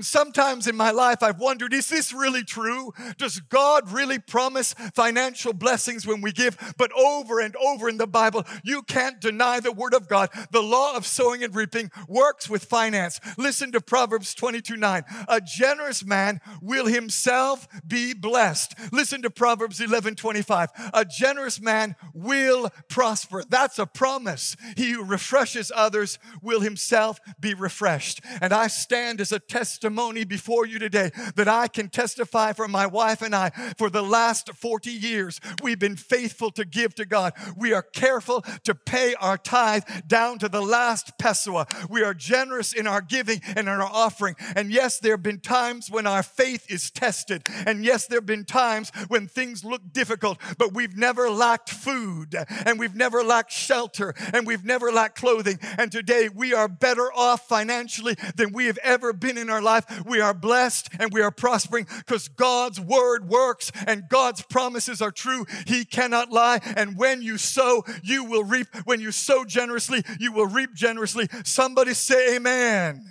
Sometimes 0.00 0.66
in 0.66 0.76
my 0.76 0.90
life, 0.90 1.22
I've 1.22 1.38
wondered 1.38 1.72
is 1.72 1.88
this 1.88 2.12
really 2.12 2.42
true? 2.42 2.92
Does 3.16 3.40
God 3.40 3.90
really 3.90 4.18
promise 4.18 4.74
financial 4.94 5.52
blessings 5.52 6.06
when 6.06 6.20
we 6.20 6.32
give? 6.32 6.56
But 6.76 6.92
over 6.92 7.40
and 7.40 7.54
over 7.56 7.88
in 7.88 7.96
the 7.96 8.06
Bible, 8.06 8.44
you 8.62 8.82
can't 8.82 9.20
deny 9.20 9.60
the 9.60 9.72
Word 9.72 9.94
of 9.94 10.08
God. 10.08 10.30
The 10.50 10.62
law 10.62 10.96
of 10.96 11.06
sowing 11.06 11.44
and 11.44 11.54
reaping 11.54 11.90
works 12.08 12.48
with 12.48 12.64
finance. 12.64 13.20
Listen 13.38 13.72
to 13.72 13.80
Proverbs 13.80 14.34
22 14.34 14.76
9. 14.76 15.04
A 15.28 15.40
generous 15.40 16.04
man 16.04 16.40
will 16.60 16.86
himself 16.86 17.68
be 17.86 18.14
blessed. 18.14 18.74
Listen 18.92 19.22
to 19.22 19.30
Proverbs 19.30 19.80
11 19.80 20.16
25. 20.16 20.70
A 20.92 21.04
generous 21.04 21.60
man 21.60 21.96
will 22.12 22.70
prosper. 22.88 23.44
That's 23.48 23.78
a 23.78 23.86
promise. 23.86 24.56
He 24.76 24.92
who 24.92 25.04
refreshes 25.04 25.70
others 25.74 26.18
will 26.42 26.60
himself 26.60 27.20
be 27.40 27.54
refreshed. 27.54 28.20
And 28.40 28.52
I 28.52 28.66
stand 28.66 29.20
as 29.20 29.32
a 29.32 29.38
testimony 29.38 29.83
testimony 29.84 30.24
before 30.24 30.64
you 30.64 30.78
today 30.78 31.10
that 31.34 31.46
I 31.46 31.68
can 31.68 31.90
testify 31.90 32.54
for 32.54 32.66
my 32.66 32.86
wife 32.86 33.20
and 33.20 33.34
I. 33.34 33.50
For 33.76 33.90
the 33.90 34.02
last 34.02 34.50
40 34.54 34.90
years, 34.90 35.42
we've 35.62 35.78
been 35.78 35.96
faithful 35.96 36.50
to 36.52 36.64
give 36.64 36.94
to 36.94 37.04
God. 37.04 37.34
We 37.54 37.74
are 37.74 37.82
careful 37.82 38.40
to 38.62 38.74
pay 38.74 39.14
our 39.20 39.36
tithe 39.36 39.82
down 40.06 40.38
to 40.38 40.48
the 40.48 40.62
last 40.62 41.18
pesewa. 41.18 41.66
We 41.90 42.02
are 42.02 42.14
generous 42.14 42.72
in 42.72 42.86
our 42.86 43.02
giving 43.02 43.42
and 43.44 43.58
in 43.58 43.68
our 43.68 43.82
offering. 43.82 44.36
And 44.56 44.72
yes, 44.72 44.98
there 44.98 45.12
have 45.12 45.22
been 45.22 45.40
times 45.40 45.90
when 45.90 46.06
our 46.06 46.22
faith 46.22 46.64
is 46.70 46.90
tested. 46.90 47.42
And 47.66 47.84
yes, 47.84 48.06
there 48.06 48.20
have 48.20 48.26
been 48.26 48.46
times 48.46 48.90
when 49.08 49.26
things 49.26 49.66
look 49.66 49.92
difficult, 49.92 50.38
but 50.56 50.72
we've 50.72 50.96
never 50.96 51.28
lacked 51.28 51.68
food 51.68 52.34
and 52.64 52.78
we've 52.78 52.94
never 52.94 53.22
lacked 53.22 53.52
shelter 53.52 54.14
and 54.32 54.46
we've 54.46 54.64
never 54.64 54.90
lacked 54.90 55.18
clothing. 55.18 55.58
And 55.76 55.92
today 55.92 56.30
we 56.34 56.54
are 56.54 56.68
better 56.68 57.12
off 57.12 57.46
financially 57.46 58.16
than 58.34 58.52
we 58.52 58.64
have 58.64 58.78
ever 58.82 59.12
been 59.12 59.36
in 59.36 59.50
our 59.50 59.60
life 59.60 59.73
life, 59.74 60.04
we 60.06 60.20
are 60.20 60.34
blessed 60.34 60.88
and 60.98 61.12
we 61.12 61.20
are 61.20 61.30
prospering 61.30 61.86
because 61.98 62.28
God's 62.28 62.80
word 62.80 63.28
works 63.28 63.72
and 63.86 64.08
God's 64.08 64.42
promises 64.42 65.02
are 65.02 65.10
true. 65.10 65.46
He 65.66 65.84
cannot 65.84 66.30
lie. 66.30 66.60
And 66.76 66.96
when 66.96 67.22
you 67.22 67.38
sow, 67.38 67.84
you 68.02 68.24
will 68.24 68.44
reap. 68.44 68.68
When 68.84 69.00
you 69.00 69.10
sow 69.12 69.44
generously, 69.44 70.02
you 70.18 70.32
will 70.32 70.46
reap 70.46 70.74
generously. 70.74 71.28
Somebody 71.44 71.94
say 71.94 72.36
amen. 72.36 73.04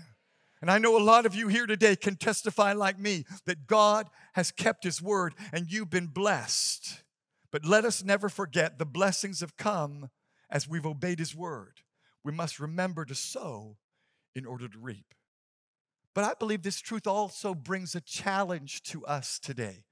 And 0.62 0.72
I 0.72 0.78
know 0.78 0.98
a 0.98 1.04
lot 1.04 1.26
of 1.26 1.36
you 1.36 1.50
here 1.50 1.68
today 1.68 1.98
can 1.98 2.16
testify 2.16 2.72
like 2.72 2.98
me 2.98 3.26
that 3.46 3.68
God 3.68 4.08
has 4.34 4.52
kept 4.52 4.86
his 4.86 5.02
word 5.02 5.36
and 5.52 5.70
you've 5.70 5.90
been 5.90 6.08
blessed. 6.08 7.04
But 7.52 7.66
let 7.66 7.84
us 7.84 8.04
never 8.04 8.30
forget 8.30 8.80
the 8.80 8.86
blessings 8.86 9.42
have 9.42 9.58
come 9.58 10.10
as 10.50 10.68
we've 10.68 10.86
obeyed 10.86 11.20
his 11.20 11.36
word. 11.36 11.82
We 12.24 12.32
must 12.32 12.60
remember 12.60 13.04
to 13.06 13.16
sow 13.16 13.76
in 14.34 14.46
order 14.46 14.70
to 14.70 14.80
reap. 14.80 15.14
But 16.14 16.24
I 16.24 16.34
believe 16.38 16.62
this 16.62 16.80
truth 16.80 17.08
also 17.08 17.56
brings 17.56 17.96
a 17.96 18.02
challenge 18.02 18.84
to 18.84 19.06
us 19.06 19.40
today. 19.40 19.86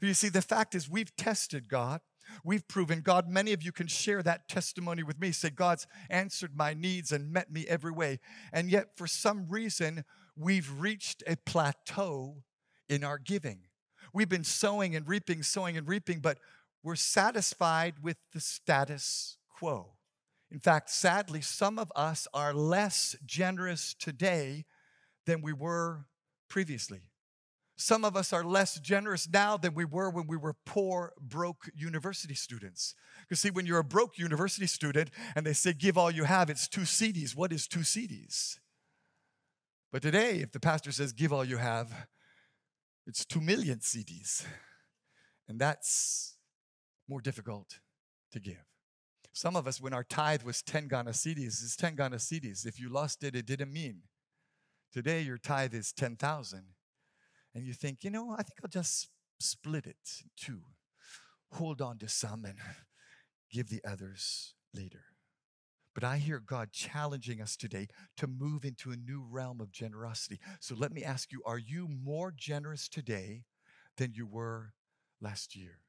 You 0.00 0.14
see, 0.14 0.28
the 0.28 0.42
fact 0.42 0.74
is, 0.74 0.88
we've 0.88 1.14
tested 1.16 1.68
God. 1.68 2.00
We've 2.44 2.66
proven 2.68 3.00
God. 3.00 3.28
Many 3.28 3.52
of 3.52 3.62
you 3.62 3.72
can 3.72 3.86
share 3.86 4.22
that 4.22 4.48
testimony 4.48 5.02
with 5.02 5.18
me. 5.18 5.32
Say, 5.32 5.50
God's 5.50 5.86
answered 6.10 6.56
my 6.56 6.74
needs 6.74 7.10
and 7.10 7.32
met 7.32 7.50
me 7.50 7.66
every 7.66 7.92
way. 7.92 8.20
And 8.52 8.70
yet, 8.70 8.96
for 8.96 9.06
some 9.06 9.46
reason, 9.48 10.04
we've 10.36 10.70
reached 10.80 11.22
a 11.26 11.36
plateau 11.36 12.42
in 12.88 13.02
our 13.02 13.18
giving. 13.18 13.62
We've 14.12 14.28
been 14.28 14.44
sowing 14.44 14.94
and 14.94 15.08
reaping, 15.08 15.42
sowing 15.42 15.76
and 15.76 15.88
reaping, 15.88 16.20
but 16.20 16.38
we're 16.82 16.96
satisfied 16.96 17.96
with 18.02 18.16
the 18.32 18.40
status 18.40 19.38
quo. 19.48 19.94
In 20.50 20.60
fact, 20.60 20.90
sadly, 20.90 21.40
some 21.40 21.78
of 21.78 21.92
us 21.94 22.26
are 22.32 22.54
less 22.54 23.16
generous 23.26 23.94
today 23.94 24.64
than 25.28 25.42
we 25.42 25.52
were 25.52 26.06
previously. 26.48 27.02
Some 27.76 28.02
of 28.02 28.16
us 28.16 28.32
are 28.32 28.42
less 28.42 28.80
generous 28.80 29.28
now 29.30 29.58
than 29.58 29.74
we 29.74 29.84
were 29.84 30.08
when 30.10 30.26
we 30.26 30.38
were 30.38 30.56
poor, 30.64 31.12
broke 31.20 31.68
university 31.76 32.34
students. 32.34 32.94
Because, 33.20 33.40
see, 33.40 33.50
when 33.50 33.66
you're 33.66 33.78
a 33.78 33.84
broke 33.84 34.18
university 34.18 34.66
student 34.66 35.10
and 35.36 35.46
they 35.46 35.52
say, 35.52 35.74
give 35.74 35.98
all 35.98 36.10
you 36.10 36.24
have, 36.24 36.48
it's 36.48 36.66
two 36.66 36.80
cedis. 36.80 37.36
What 37.36 37.52
is 37.52 37.68
two 37.68 37.80
cedis? 37.80 38.58
But 39.92 40.00
today, 40.00 40.38
if 40.38 40.50
the 40.50 40.60
pastor 40.60 40.92
says, 40.92 41.12
give 41.12 41.32
all 41.32 41.44
you 41.44 41.58
have, 41.58 42.08
it's 43.06 43.26
two 43.26 43.40
million 43.40 43.78
cedis. 43.78 44.46
And 45.46 45.60
that's 45.60 46.38
more 47.06 47.20
difficult 47.20 47.80
to 48.32 48.40
give. 48.40 48.64
Some 49.34 49.56
of 49.56 49.68
us, 49.68 49.78
when 49.80 49.92
our 49.92 50.04
tithe 50.04 50.42
was 50.42 50.62
10 50.62 50.88
Ghana 50.88 51.10
cedis, 51.10 51.62
it's 51.62 51.76
10 51.76 51.96
Ghana 51.96 52.16
cedis. 52.16 52.66
If 52.66 52.80
you 52.80 52.88
lost 52.88 53.22
it, 53.22 53.36
it 53.36 53.46
didn't 53.46 53.72
mean 53.72 54.02
Today, 54.92 55.20
your 55.20 55.38
tithe 55.38 55.74
is 55.74 55.92
10,000. 55.92 56.62
And 57.54 57.64
you 57.64 57.72
think, 57.72 58.04
you 58.04 58.10
know, 58.10 58.32
I 58.32 58.42
think 58.42 58.58
I'll 58.62 58.70
just 58.70 59.08
split 59.40 59.86
it 59.86 59.96
two. 60.36 60.60
Hold 61.52 61.80
on 61.80 61.98
to 61.98 62.08
some 62.08 62.44
and 62.44 62.58
give 63.50 63.68
the 63.68 63.82
others 63.86 64.54
later. 64.74 65.04
But 65.94 66.04
I 66.04 66.18
hear 66.18 66.38
God 66.38 66.70
challenging 66.70 67.40
us 67.40 67.56
today 67.56 67.88
to 68.18 68.26
move 68.26 68.64
into 68.64 68.92
a 68.92 68.96
new 68.96 69.26
realm 69.28 69.60
of 69.60 69.72
generosity. 69.72 70.38
So 70.60 70.74
let 70.76 70.92
me 70.92 71.02
ask 71.02 71.32
you 71.32 71.42
are 71.44 71.58
you 71.58 71.88
more 71.88 72.32
generous 72.34 72.88
today 72.88 73.44
than 73.96 74.12
you 74.14 74.26
were 74.26 74.74
last 75.20 75.56
year? 75.56 75.80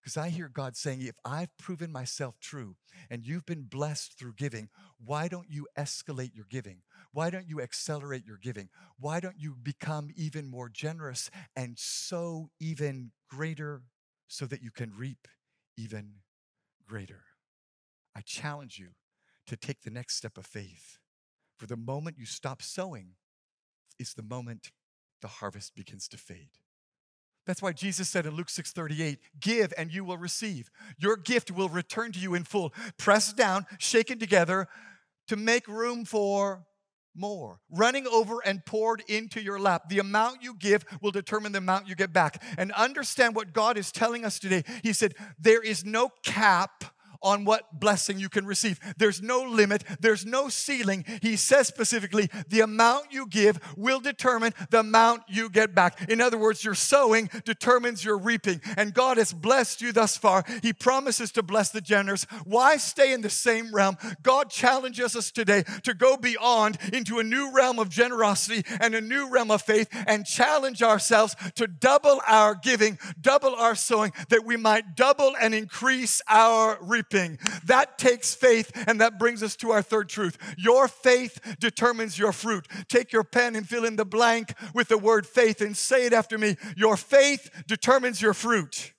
Because 0.00 0.16
I 0.16 0.30
hear 0.30 0.48
God 0.48 0.76
saying, 0.76 1.02
if 1.02 1.16
I've 1.24 1.54
proven 1.58 1.92
myself 1.92 2.40
true 2.40 2.76
and 3.10 3.26
you've 3.26 3.44
been 3.44 3.64
blessed 3.64 4.18
through 4.18 4.34
giving, 4.34 4.70
why 5.04 5.28
don't 5.28 5.50
you 5.50 5.68
escalate 5.78 6.34
your 6.34 6.46
giving? 6.48 6.78
Why 7.12 7.28
don't 7.28 7.46
you 7.46 7.60
accelerate 7.60 8.24
your 8.24 8.38
giving? 8.38 8.70
Why 8.98 9.20
don't 9.20 9.38
you 9.38 9.54
become 9.62 10.08
even 10.16 10.48
more 10.48 10.70
generous 10.70 11.30
and 11.54 11.78
sow 11.78 12.48
even 12.58 13.10
greater 13.28 13.82
so 14.26 14.46
that 14.46 14.62
you 14.62 14.70
can 14.70 14.92
reap 14.96 15.28
even 15.76 16.14
greater? 16.86 17.24
I 18.16 18.22
challenge 18.22 18.78
you 18.78 18.90
to 19.46 19.56
take 19.56 19.82
the 19.82 19.90
next 19.90 20.16
step 20.16 20.38
of 20.38 20.46
faith. 20.46 20.98
For 21.58 21.66
the 21.66 21.76
moment 21.76 22.18
you 22.18 22.26
stop 22.26 22.62
sowing 22.62 23.16
is 23.98 24.14
the 24.14 24.22
moment 24.22 24.70
the 25.20 25.28
harvest 25.28 25.74
begins 25.74 26.08
to 26.08 26.16
fade. 26.16 26.58
That's 27.46 27.62
why 27.62 27.72
Jesus 27.72 28.08
said 28.08 28.26
in 28.26 28.34
Luke 28.34 28.50
6:38, 28.50 29.18
"Give 29.40 29.72
and 29.76 29.92
you 29.92 30.04
will 30.04 30.18
receive. 30.18 30.70
Your 30.98 31.16
gift 31.16 31.50
will 31.50 31.68
return 31.68 32.12
to 32.12 32.18
you 32.18 32.34
in 32.34 32.44
full, 32.44 32.74
pressed 32.96 33.36
down, 33.36 33.66
shaken 33.78 34.18
together 34.18 34.68
to 35.28 35.36
make 35.36 35.66
room 35.66 36.04
for 36.04 36.66
more, 37.14 37.60
running 37.70 38.06
over 38.06 38.40
and 38.44 38.64
poured 38.64 39.02
into 39.08 39.42
your 39.42 39.58
lap. 39.58 39.88
The 39.88 39.98
amount 39.98 40.42
you 40.42 40.54
give 40.54 40.84
will 41.00 41.10
determine 41.10 41.52
the 41.52 41.58
amount 41.58 41.88
you 41.88 41.94
get 41.94 42.12
back. 42.12 42.42
And 42.56 42.72
understand 42.72 43.34
what 43.34 43.52
God 43.52 43.76
is 43.76 43.90
telling 43.92 44.24
us 44.24 44.38
today. 44.38 44.64
He 44.82 44.92
said, 44.92 45.14
There 45.38 45.62
is 45.62 45.84
no 45.84 46.10
cap 46.22 46.84
on 47.22 47.44
what 47.44 47.78
blessing 47.78 48.18
you 48.18 48.28
can 48.28 48.46
receive. 48.46 48.80
There's 48.96 49.22
no 49.22 49.42
limit, 49.42 49.84
there's 50.00 50.24
no 50.24 50.48
ceiling. 50.48 51.04
He 51.22 51.36
says 51.36 51.68
specifically, 51.68 52.30
the 52.48 52.60
amount 52.60 53.12
you 53.12 53.26
give 53.26 53.60
will 53.76 54.00
determine 54.00 54.54
the 54.70 54.80
amount 54.80 55.22
you 55.28 55.50
get 55.50 55.74
back. 55.74 56.08
In 56.08 56.20
other 56.20 56.38
words, 56.38 56.64
your 56.64 56.74
sowing 56.74 57.30
determines 57.44 58.04
your 58.04 58.18
reaping. 58.18 58.60
And 58.76 58.94
God 58.94 59.18
has 59.18 59.32
blessed 59.32 59.82
you 59.82 59.92
thus 59.92 60.16
far. 60.16 60.44
He 60.62 60.72
promises 60.72 61.30
to 61.32 61.42
bless 61.42 61.70
the 61.70 61.80
generous. 61.80 62.24
Why 62.44 62.76
stay 62.76 63.12
in 63.12 63.20
the 63.20 63.30
same 63.30 63.74
realm? 63.74 63.96
God 64.22 64.50
challenges 64.50 65.14
us 65.16 65.30
today 65.30 65.64
to 65.82 65.94
go 65.94 66.16
beyond 66.16 66.78
into 66.92 67.18
a 67.18 67.24
new 67.24 67.52
realm 67.52 67.78
of 67.78 67.88
generosity 67.88 68.64
and 68.80 68.94
a 68.94 69.00
new 69.00 69.30
realm 69.30 69.50
of 69.50 69.62
faith 69.62 69.88
and 70.06 70.24
challenge 70.24 70.82
ourselves 70.82 71.36
to 71.56 71.66
double 71.66 72.20
our 72.26 72.54
giving, 72.54 72.98
double 73.20 73.54
our 73.54 73.74
sowing, 73.74 74.12
that 74.28 74.44
we 74.44 74.56
might 74.56 74.96
double 74.96 75.34
and 75.40 75.54
increase 75.54 76.22
our 76.28 76.78
reaping 76.80 77.09
That 77.10 77.98
takes 77.98 78.34
faith, 78.34 78.70
and 78.86 79.00
that 79.00 79.18
brings 79.18 79.42
us 79.42 79.56
to 79.56 79.70
our 79.70 79.82
third 79.82 80.08
truth. 80.08 80.38
Your 80.56 80.88
faith 80.88 81.56
determines 81.58 82.18
your 82.18 82.32
fruit. 82.32 82.66
Take 82.88 83.12
your 83.12 83.24
pen 83.24 83.56
and 83.56 83.68
fill 83.68 83.84
in 83.84 83.96
the 83.96 84.04
blank 84.04 84.54
with 84.74 84.88
the 84.88 84.98
word 84.98 85.26
faith 85.26 85.60
and 85.60 85.76
say 85.76 86.06
it 86.06 86.12
after 86.12 86.38
me. 86.38 86.56
Your 86.76 86.96
faith 86.96 87.50
determines 87.66 88.22
your 88.22 88.34
fruit. 88.34 88.92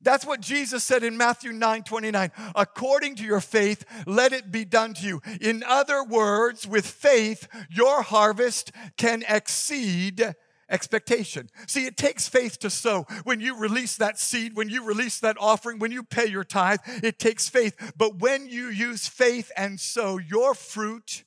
That's 0.00 0.24
what 0.24 0.40
Jesus 0.40 0.84
said 0.84 1.02
in 1.02 1.16
Matthew 1.16 1.52
9 1.52 1.82
29. 1.82 2.30
According 2.54 3.16
to 3.16 3.24
your 3.24 3.40
faith, 3.40 3.84
let 4.06 4.32
it 4.32 4.52
be 4.52 4.64
done 4.64 4.94
to 4.94 5.06
you. 5.06 5.20
In 5.40 5.64
other 5.66 6.04
words, 6.04 6.68
with 6.68 6.86
faith, 6.86 7.48
your 7.68 8.02
harvest 8.02 8.70
can 8.96 9.24
exceed 9.28 10.34
expectation. 10.70 11.48
See, 11.66 11.86
it 11.86 11.96
takes 11.96 12.28
faith 12.28 12.58
to 12.60 12.70
sow. 12.70 13.06
When 13.24 13.40
you 13.40 13.56
release 13.58 13.96
that 13.96 14.18
seed, 14.18 14.56
when 14.56 14.68
you 14.68 14.84
release 14.84 15.18
that 15.20 15.36
offering, 15.40 15.78
when 15.78 15.92
you 15.92 16.02
pay 16.02 16.26
your 16.26 16.44
tithe, 16.44 16.80
it 17.02 17.18
takes 17.18 17.48
faith. 17.48 17.92
But 17.96 18.18
when 18.20 18.48
you 18.48 18.68
use 18.68 19.08
faith 19.08 19.50
and 19.56 19.80
sow, 19.80 20.18
your 20.18 20.54
fruit 20.54 21.24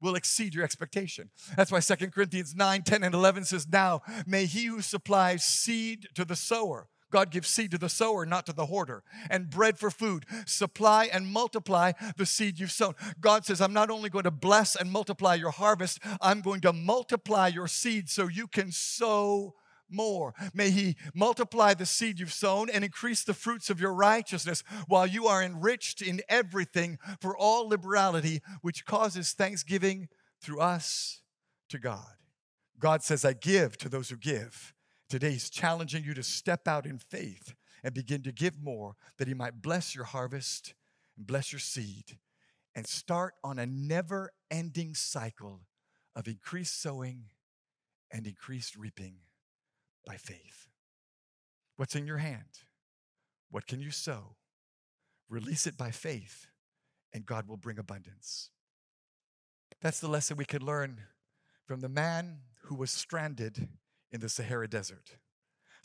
will 0.00 0.14
exceed 0.14 0.54
your 0.54 0.64
expectation. 0.64 1.30
That's 1.56 1.72
why 1.72 1.80
2 1.80 2.10
Corinthians 2.10 2.54
9, 2.54 2.82
10, 2.82 3.02
and 3.02 3.14
11 3.14 3.44
says, 3.44 3.66
Now 3.66 4.02
may 4.26 4.46
he 4.46 4.66
who 4.66 4.82
supplies 4.82 5.44
seed 5.44 6.08
to 6.14 6.24
the 6.24 6.36
sower 6.36 6.88
God 7.10 7.30
gives 7.30 7.48
seed 7.48 7.70
to 7.70 7.78
the 7.78 7.88
sower, 7.88 8.26
not 8.26 8.46
to 8.46 8.52
the 8.52 8.66
hoarder, 8.66 9.02
and 9.30 9.48
bread 9.48 9.78
for 9.78 9.90
food. 9.90 10.26
Supply 10.44 11.08
and 11.12 11.26
multiply 11.26 11.92
the 12.16 12.26
seed 12.26 12.58
you've 12.58 12.72
sown. 12.72 12.94
God 13.20 13.44
says, 13.44 13.60
I'm 13.60 13.72
not 13.72 13.90
only 13.90 14.10
going 14.10 14.24
to 14.24 14.30
bless 14.30 14.76
and 14.76 14.90
multiply 14.90 15.34
your 15.34 15.52
harvest, 15.52 16.00
I'm 16.20 16.40
going 16.40 16.60
to 16.62 16.72
multiply 16.72 17.48
your 17.48 17.68
seed 17.68 18.08
so 18.08 18.28
you 18.28 18.46
can 18.48 18.72
sow 18.72 19.54
more. 19.88 20.34
May 20.52 20.70
He 20.70 20.96
multiply 21.14 21.74
the 21.74 21.86
seed 21.86 22.18
you've 22.18 22.32
sown 22.32 22.68
and 22.68 22.84
increase 22.84 23.22
the 23.22 23.34
fruits 23.34 23.70
of 23.70 23.80
your 23.80 23.94
righteousness 23.94 24.64
while 24.88 25.06
you 25.06 25.26
are 25.26 25.42
enriched 25.42 26.02
in 26.02 26.22
everything 26.28 26.98
for 27.20 27.36
all 27.36 27.68
liberality, 27.68 28.40
which 28.62 28.84
causes 28.84 29.32
thanksgiving 29.32 30.08
through 30.40 30.60
us 30.60 31.20
to 31.68 31.78
God. 31.78 32.14
God 32.78 33.02
says, 33.02 33.24
I 33.24 33.32
give 33.32 33.78
to 33.78 33.88
those 33.88 34.10
who 34.10 34.16
give. 34.16 34.74
Today, 35.08 35.32
He's 35.32 35.50
challenging 35.50 36.04
you 36.04 36.14
to 36.14 36.22
step 36.22 36.66
out 36.66 36.86
in 36.86 36.98
faith 36.98 37.54
and 37.84 37.94
begin 37.94 38.22
to 38.22 38.32
give 38.32 38.60
more 38.60 38.96
that 39.18 39.28
He 39.28 39.34
might 39.34 39.62
bless 39.62 39.94
your 39.94 40.04
harvest 40.04 40.74
and 41.16 41.26
bless 41.26 41.52
your 41.52 41.60
seed 41.60 42.18
and 42.74 42.86
start 42.86 43.34
on 43.42 43.58
a 43.58 43.66
never 43.66 44.32
ending 44.50 44.94
cycle 44.94 45.62
of 46.14 46.28
increased 46.28 46.80
sowing 46.80 47.24
and 48.10 48.26
increased 48.26 48.76
reaping 48.76 49.14
by 50.04 50.16
faith. 50.16 50.68
What's 51.76 51.94
in 51.94 52.06
your 52.06 52.18
hand? 52.18 52.60
What 53.50 53.66
can 53.66 53.80
you 53.80 53.90
sow? 53.90 54.36
Release 55.28 55.66
it 55.66 55.76
by 55.76 55.90
faith, 55.90 56.46
and 57.12 57.26
God 57.26 57.48
will 57.48 57.56
bring 57.56 57.78
abundance. 57.78 58.50
That's 59.80 60.00
the 60.00 60.08
lesson 60.08 60.36
we 60.36 60.44
can 60.44 60.64
learn 60.64 61.02
from 61.64 61.80
the 61.80 61.88
man 61.88 62.38
who 62.64 62.74
was 62.74 62.90
stranded 62.90 63.68
in 64.12 64.20
the 64.20 64.28
Sahara 64.28 64.68
Desert. 64.68 65.16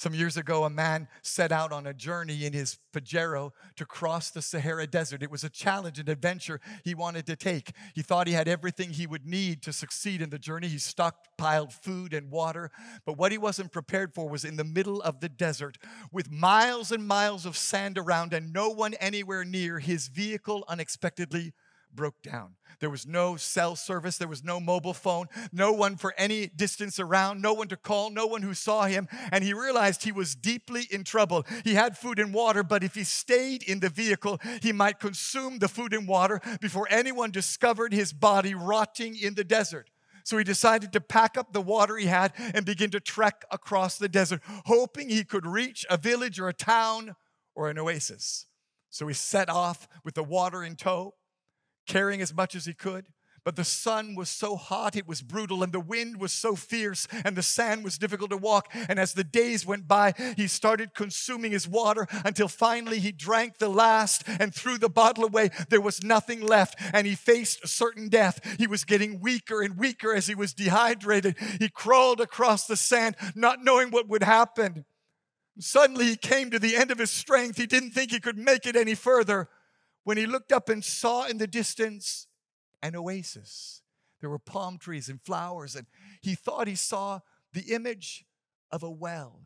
Some 0.02 0.16
years 0.16 0.36
ago, 0.36 0.64
a 0.64 0.70
man 0.72 1.08
set 1.22 1.52
out 1.52 1.72
on 1.72 1.86
a 1.86 1.94
journey 1.94 2.44
in 2.44 2.54
his 2.54 2.80
Pajero 2.92 3.52
to 3.76 3.86
cross 3.86 4.32
the 4.32 4.42
Sahara 4.42 4.88
Desert. 4.88 5.22
It 5.22 5.30
was 5.30 5.44
a 5.44 5.50
challenge, 5.50 6.00
an 6.00 6.10
adventure 6.10 6.60
he 6.84 6.96
wanted 6.96 7.28
to 7.28 7.36
take. 7.36 7.74
He 7.94 8.02
thought 8.02 8.26
he 8.26 8.34
had 8.34 8.48
everything 8.48 8.90
he 8.90 9.06
would 9.06 9.28
need 9.28 9.62
to 9.62 9.72
succeed 9.72 10.20
in 10.20 10.32
the 10.32 10.40
journey. 10.40 10.70
He 10.70 10.78
stockpiled 10.78 11.72
food 11.72 12.16
and 12.16 12.32
water, 12.32 12.72
but 13.06 13.16
what 13.20 13.32
he 13.32 13.38
wasn't 13.38 13.72
prepared 13.72 14.16
for 14.16 14.28
was 14.28 14.44
in 14.44 14.56
the 14.56 14.64
middle 14.64 15.04
of 15.04 15.20
the 15.20 15.30
desert 15.30 15.78
with 16.12 16.32
miles 16.32 16.92
and 16.92 17.08
miles 17.08 17.46
of 17.46 17.56
sand 17.56 17.96
around 18.00 18.34
and 18.34 18.52
no 18.52 18.70
one 18.70 18.96
anywhere 18.96 19.46
near, 19.46 19.78
his 19.78 20.08
vehicle 20.08 20.66
unexpectedly 20.68 21.54
broke 21.96 22.22
down. 22.22 22.56
There 22.80 22.90
was 22.90 23.06
no 23.06 23.36
cell 23.36 23.76
service, 23.76 24.18
there 24.18 24.28
was 24.28 24.44
no 24.44 24.60
mobile 24.60 24.94
phone, 24.94 25.28
no 25.52 25.72
one 25.72 25.98
for 25.98 26.14
any 26.18 26.48
distance 26.48 27.00
around, 27.00 27.42
no 27.42 27.54
one 27.54 27.68
to 27.68 27.78
call, 27.78 28.10
no 28.10 28.26
one 28.26 28.42
who 28.42 28.54
saw 28.54 28.86
him. 28.86 29.08
And 29.32 29.44
he 29.44 29.54
realized 29.54 30.04
he 30.04 30.12
was 30.12 30.34
deeply 30.34 30.88
in 30.90 31.04
trouble. 31.04 31.46
He 31.64 31.76
had 31.76 31.98
food 31.98 32.18
and 32.18 32.34
water, 32.34 32.64
but 32.64 32.84
if 32.84 32.96
he 32.96 33.04
stayed 33.04 33.62
in 33.64 33.82
the 33.82 33.90
vehicle, 33.90 34.40
he 34.62 34.72
might 34.72 35.00
consume 35.00 35.60
the 35.60 35.68
food 35.68 35.94
and 35.94 36.08
water 36.08 36.42
before 36.60 36.88
anyone 36.90 37.32
discovered 37.32 37.94
his 37.94 38.14
body 38.14 38.56
rotting 38.56 39.16
in 39.16 39.36
the 39.36 39.44
desert. 39.44 39.90
So 40.24 40.38
he 40.38 40.44
decided 40.44 40.94
to 40.94 41.02
pack 41.02 41.38
up 41.38 41.54
the 41.54 41.62
water 41.62 41.98
he 41.98 42.08
had 42.08 42.34
and 42.38 42.66
begin 42.66 42.92
to 42.92 43.00
trek 43.00 43.44
across 43.52 43.98
the 43.98 44.10
desert, 44.10 44.42
hoping 44.66 45.10
he 45.10 45.24
could 45.24 45.46
reach 45.46 45.86
a 45.90 45.98
village 45.98 46.40
or 46.40 46.48
a 46.48 46.54
town 46.54 47.16
or 47.56 47.70
an 47.70 47.78
oasis. 47.78 48.46
So 48.90 49.08
he 49.08 49.14
set 49.14 49.50
off 49.50 49.88
with 50.04 50.16
the 50.16 50.24
water 50.24 50.64
in 50.64 50.76
tow 50.76 51.16
carrying 51.88 52.22
as 52.22 52.34
much 52.34 52.56
as 52.56 52.66
he 52.66 52.74
could. 52.74 53.08
But 53.44 53.56
the 53.56 53.64
sun 53.64 54.14
was 54.14 54.30
so 54.30 54.56
hot, 54.56 54.96
it 54.96 55.08
was 55.08 55.24
brutal, 55.24 55.64
and 55.64 55.74
the 55.74 55.80
wind 55.80 56.22
was 56.22 56.32
so 56.32 56.56
fierce, 56.56 57.08
and 57.26 57.36
the 57.36 57.42
sand 57.42 57.84
was 57.84 57.98
difficult 57.98 58.30
to 58.30 58.38
walk. 58.38 58.68
And 58.88 59.00
as 59.00 59.14
the 59.14 59.24
days 59.24 59.66
went 59.66 59.88
by, 59.88 60.14
he 60.38 60.46
started 60.48 60.94
consuming 60.94 61.52
his 61.52 61.68
water 61.68 62.08
until 62.24 62.48
finally 62.48 63.00
he 63.00 63.12
drank 63.12 63.58
the 63.58 63.70
last 63.70 64.24
and 64.28 64.54
threw 64.54 64.78
the 64.78 64.90
bottle 64.90 65.24
away. 65.26 65.50
There 65.70 65.82
was 65.82 66.04
nothing 66.04 66.42
left, 66.42 66.76
and 66.94 67.08
he 67.08 67.16
faced 67.16 67.64
a 67.64 67.68
certain 67.68 68.10
death. 68.10 68.40
He 68.60 68.68
was 68.68 68.86
getting 68.86 69.20
weaker 69.20 69.64
and 69.64 69.76
weaker 69.76 70.14
as 70.14 70.28
he 70.28 70.36
was 70.36 70.54
dehydrated. 70.54 71.36
He 71.60 71.70
crawled 71.70 72.22
across 72.22 72.68
the 72.68 72.78
sand, 72.78 73.16
not 73.34 73.64
knowing 73.64 73.90
what 73.90 74.08
would 74.08 74.24
happen. 74.24 74.86
Suddenly, 75.58 76.06
he 76.06 76.16
came 76.16 76.52
to 76.52 76.60
the 76.60 76.76
end 76.76 76.92
of 76.92 77.00
his 77.00 77.12
strength. 77.12 77.58
He 77.58 77.66
didn't 77.66 77.92
think 77.92 78.12
he 78.12 78.20
could 78.20 78.38
make 78.38 78.68
it 78.68 78.76
any 78.76 78.94
further 78.94 79.50
when 80.04 80.18
he 80.18 80.26
looked 80.26 80.52
up 80.52 80.70
and 80.70 80.84
saw 80.84 81.26
in 81.26 81.38
the 81.38 81.48
distance 81.48 82.28
an 82.82 82.96
oasis. 82.96 83.82
There 84.20 84.30
were 84.30 84.40
palm 84.40 84.78
trees 84.78 85.10
and 85.10 85.22
flowers, 85.22 85.76
and 85.76 85.88
he 86.22 86.36
thought 86.36 86.68
he 86.68 86.76
saw 86.76 87.20
the 87.54 87.74
image 87.74 88.26
of 88.72 88.84
a 88.84 88.90
well. 88.90 89.42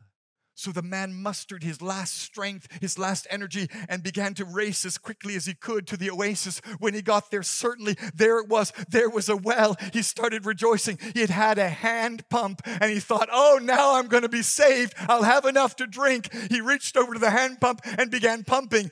So 0.58 0.72
the 0.72 0.80
man 0.80 1.12
mustered 1.12 1.62
his 1.62 1.82
last 1.82 2.16
strength, 2.16 2.66
his 2.80 2.98
last 2.98 3.26
energy, 3.28 3.68
and 3.90 4.02
began 4.02 4.32
to 4.34 4.44
race 4.46 4.86
as 4.86 4.96
quickly 4.96 5.36
as 5.36 5.44
he 5.44 5.52
could 5.52 5.86
to 5.88 5.98
the 5.98 6.10
oasis. 6.10 6.62
When 6.78 6.94
he 6.94 7.02
got 7.02 7.30
there, 7.30 7.42
certainly 7.42 7.94
there 8.14 8.38
it 8.38 8.48
was. 8.48 8.72
There 8.88 9.10
was 9.10 9.28
a 9.28 9.36
well. 9.36 9.76
He 9.92 10.00
started 10.00 10.46
rejoicing. 10.46 10.98
He 11.12 11.20
had 11.20 11.28
had 11.28 11.58
a 11.58 11.68
hand 11.68 12.26
pump, 12.30 12.62
and 12.64 12.90
he 12.90 13.00
thought, 13.00 13.28
Oh, 13.30 13.60
now 13.62 13.96
I'm 13.96 14.08
going 14.08 14.22
to 14.22 14.30
be 14.30 14.40
saved. 14.40 14.94
I'll 14.98 15.24
have 15.24 15.44
enough 15.44 15.76
to 15.76 15.86
drink. 15.86 16.32
He 16.50 16.62
reached 16.62 16.96
over 16.96 17.12
to 17.12 17.20
the 17.20 17.30
hand 17.30 17.60
pump 17.60 17.82
and 17.84 18.10
began 18.10 18.42
pumping. 18.42 18.90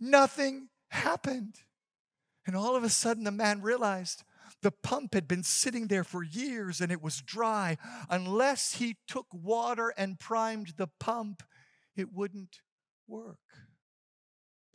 Nothing 0.00 0.68
happened. 0.90 1.56
And 2.46 2.56
all 2.56 2.76
of 2.76 2.84
a 2.84 2.88
sudden, 2.88 3.24
the 3.24 3.30
man 3.30 3.60
realized 3.60 4.24
the 4.62 4.70
pump 4.70 5.14
had 5.14 5.28
been 5.28 5.42
sitting 5.42 5.88
there 5.88 6.04
for 6.04 6.22
years 6.22 6.80
and 6.80 6.90
it 6.90 7.02
was 7.02 7.20
dry. 7.20 7.76
Unless 8.08 8.74
he 8.76 8.96
took 9.06 9.26
water 9.32 9.92
and 9.96 10.18
primed 10.18 10.74
the 10.76 10.88
pump, 10.98 11.42
it 11.96 12.12
wouldn't 12.12 12.60
work. 13.06 13.38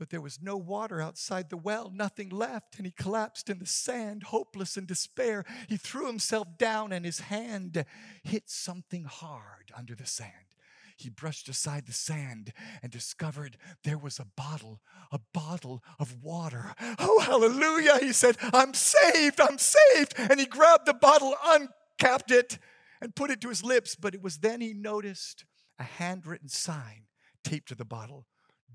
But 0.03 0.09
there 0.09 0.19
was 0.19 0.41
no 0.41 0.57
water 0.57 0.99
outside 1.01 1.49
the 1.49 1.55
well, 1.55 1.89
nothing 1.89 2.27
left, 2.27 2.75
and 2.75 2.85
he 2.85 2.91
collapsed 2.91 3.49
in 3.49 3.59
the 3.59 3.65
sand, 3.65 4.23
hopeless 4.23 4.75
in 4.75 4.85
despair. 4.85 5.45
He 5.69 5.77
threw 5.77 6.07
himself 6.07 6.57
down, 6.57 6.91
and 6.91 7.05
his 7.05 7.21
hand 7.21 7.85
hit 8.21 8.49
something 8.49 9.05
hard 9.05 9.71
under 9.73 9.95
the 9.95 10.05
sand. 10.05 10.57
he 10.97 11.09
brushed 11.09 11.47
aside 11.47 11.85
the 11.85 11.93
sand 11.93 12.51
and 12.81 12.91
discovered 12.91 13.55
there 13.85 13.97
was 13.97 14.19
a 14.19 14.27
bottle, 14.35 14.81
a 15.09 15.21
bottle 15.33 15.81
of 15.97 16.21
water. 16.21 16.75
Oh, 16.99 17.21
hallelujah! 17.21 17.99
He 17.99 18.11
said, 18.11 18.35
I'm 18.51 18.73
saved, 18.73 19.39
I'm 19.39 19.57
saved. 19.57 20.15
And 20.17 20.37
he 20.37 20.45
grabbed 20.45 20.85
the 20.85 20.93
bottle, 20.93 21.33
uncapped 21.45 22.29
it, 22.29 22.59
and 22.99 23.15
put 23.15 23.31
it 23.31 23.39
to 23.39 23.47
his 23.47 23.63
lips. 23.63 23.95
But 23.95 24.15
it 24.15 24.21
was 24.21 24.39
then 24.39 24.59
he 24.59 24.73
noticed 24.73 25.45
a 25.79 25.83
handwritten 25.83 26.49
sign 26.49 27.05
taped 27.41 27.69
to 27.69 27.75
the 27.75 27.85
bottle 27.85 28.25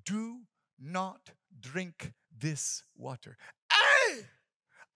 Do 0.07 0.45
not 0.79 1.31
drink 1.61 2.13
this 2.37 2.83
water. 2.97 3.37
Hey! 3.73 4.23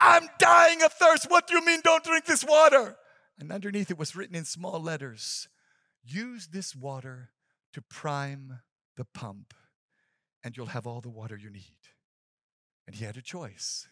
I'm 0.01 0.28
dying 0.39 0.83
of 0.83 0.93
thirst. 0.93 1.30
What 1.30 1.47
do 1.47 1.55
you 1.55 1.64
mean, 1.64 1.80
don't 1.83 2.05
drink 2.05 2.24
this 2.24 2.45
water? 2.45 2.97
And 3.39 3.53
underneath 3.53 3.91
it 3.91 3.99
was 3.99 4.16
written 4.16 4.37
in 4.37 4.45
small 4.45 4.80
letters 4.80 5.49
use 6.05 6.49
this 6.49 6.74
water 6.74 7.30
to 7.72 7.83
prime 7.83 8.61
the 8.97 9.05
pump, 9.05 9.55
and 10.45 10.57
you'll 10.57 10.66
have 10.66 10.87
all 10.87 11.01
the 11.01 11.09
water 11.09 11.37
you 11.37 11.51
need. 11.51 11.76
And 12.87 12.97
he 12.97 13.05
had 13.05 13.16
a 13.16 13.22
choice. 13.22 13.89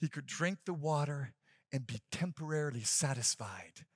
He 0.00 0.08
could 0.08 0.26
drink 0.26 0.58
the 0.66 0.74
water 0.74 1.32
and 1.72 1.86
be 1.86 2.02
temporarily 2.10 2.82
satisfied, 2.82 3.86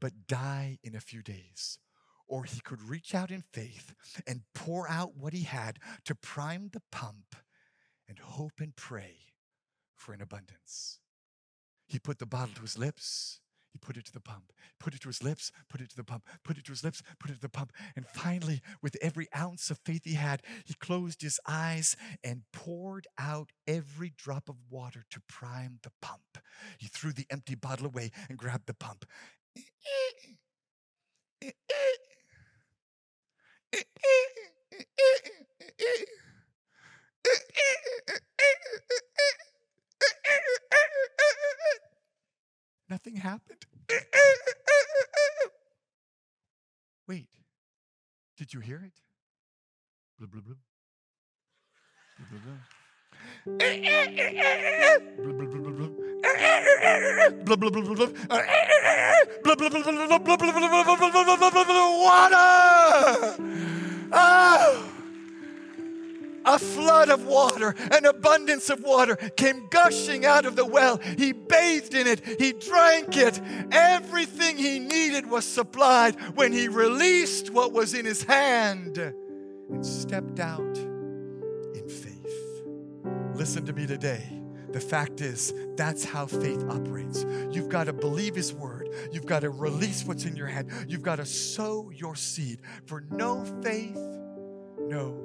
but 0.00 0.26
die 0.28 0.78
in 0.82 0.94
a 0.94 1.00
few 1.00 1.22
days. 1.22 1.78
Or 2.28 2.44
he 2.44 2.60
could 2.60 2.82
reach 2.82 3.14
out 3.14 3.30
in 3.30 3.42
faith 3.52 3.94
and 4.26 4.42
pour 4.54 4.88
out 4.88 5.16
what 5.16 5.32
he 5.32 5.42
had 5.42 5.78
to 6.04 6.14
prime 6.14 6.70
the 6.72 6.82
pump 6.90 7.36
and 8.08 8.18
hope 8.18 8.60
and 8.60 8.74
pray 8.74 9.18
for 9.94 10.12
an 10.12 10.20
abundance. 10.20 10.98
He 11.86 11.98
put 11.98 12.18
the 12.18 12.26
bottle 12.26 12.54
to 12.56 12.62
his 12.62 12.76
lips. 12.76 13.40
He 13.72 13.78
put 13.78 13.98
it 13.98 14.06
to 14.06 14.12
the 14.12 14.20
pump, 14.20 14.52
put 14.80 14.94
it 14.94 15.02
to 15.02 15.08
his 15.08 15.22
lips, 15.22 15.52
put 15.68 15.82
it 15.82 15.90
to 15.90 15.96
the 15.96 16.02
pump, 16.02 16.24
put 16.42 16.56
it 16.56 16.64
to 16.64 16.72
his 16.72 16.82
lips, 16.82 17.02
put 17.20 17.30
it 17.30 17.34
to 17.34 17.40
the 17.40 17.50
pump. 17.50 17.72
And 17.94 18.06
finally, 18.06 18.62
with 18.80 18.96
every 19.02 19.28
ounce 19.36 19.70
of 19.70 19.78
faith 19.84 20.00
he 20.04 20.14
had, 20.14 20.40
he 20.64 20.72
closed 20.72 21.20
his 21.20 21.38
eyes 21.46 21.94
and 22.24 22.44
poured 22.54 23.06
out 23.18 23.50
every 23.66 24.14
drop 24.16 24.48
of 24.48 24.56
water 24.70 25.04
to 25.10 25.20
prime 25.28 25.78
the 25.82 25.92
pump. 26.00 26.38
He 26.78 26.88
threw 26.88 27.12
the 27.12 27.26
empty 27.30 27.54
bottle 27.54 27.86
away 27.86 28.12
and 28.30 28.38
grabbed 28.38 28.66
the 28.66 28.72
pump. 28.72 29.04
Nothing 42.88 43.16
happened. 43.16 43.66
Wait, 47.08 47.26
did 48.36 48.54
you 48.54 48.60
hear 48.60 48.80
it? 48.84 48.92
Blah, 50.18 50.28
blah, 50.28 50.40
blah. 50.40 50.54
Blah, 52.18 52.28
blah, 52.30 52.40
blah. 52.40 52.58
A 66.56 66.58
flood 66.58 67.10
of 67.10 67.26
water, 67.26 67.74
an 67.92 68.06
abundance 68.06 68.70
of 68.70 68.82
water 68.82 69.16
came 69.36 69.68
gushing 69.68 70.24
out 70.24 70.46
of 70.46 70.56
the 70.56 70.64
well. 70.64 70.96
He 70.96 71.32
bathed 71.32 71.94
in 71.94 72.06
it, 72.06 72.22
he 72.40 72.52
drank 72.52 73.16
it. 73.16 73.40
Everything 73.70 74.56
he 74.56 74.78
needed 74.78 75.28
was 75.30 75.44
supplied 75.44 76.16
when 76.34 76.52
he 76.52 76.68
released 76.68 77.50
what 77.50 77.72
was 77.72 77.92
in 77.92 78.06
his 78.06 78.22
hand 78.22 78.96
and 78.96 79.84
stepped 79.84 80.40
out 80.40 80.78
in 80.78 81.86
faith. 81.88 82.62
Listen 83.34 83.66
to 83.66 83.74
me 83.74 83.86
today. 83.86 84.24
The 84.72 84.80
fact 84.80 85.20
is, 85.20 85.54
that's 85.76 86.04
how 86.04 86.26
faith 86.26 86.64
operates. 86.68 87.24
You've 87.50 87.68
got 87.68 87.84
to 87.84 87.92
believe 87.92 88.34
His 88.34 88.52
word. 88.52 88.90
You've 89.12 89.24
got 89.24 89.40
to 89.40 89.50
release 89.50 90.04
what's 90.04 90.24
in 90.24 90.36
your 90.36 90.48
hand. 90.48 90.70
You've 90.86 91.02
got 91.02 91.16
to 91.16 91.24
sow 91.24 91.90
your 91.94 92.14
seed. 92.14 92.60
For 92.84 93.04
no 93.10 93.44
faith, 93.62 93.96
no 94.80 95.18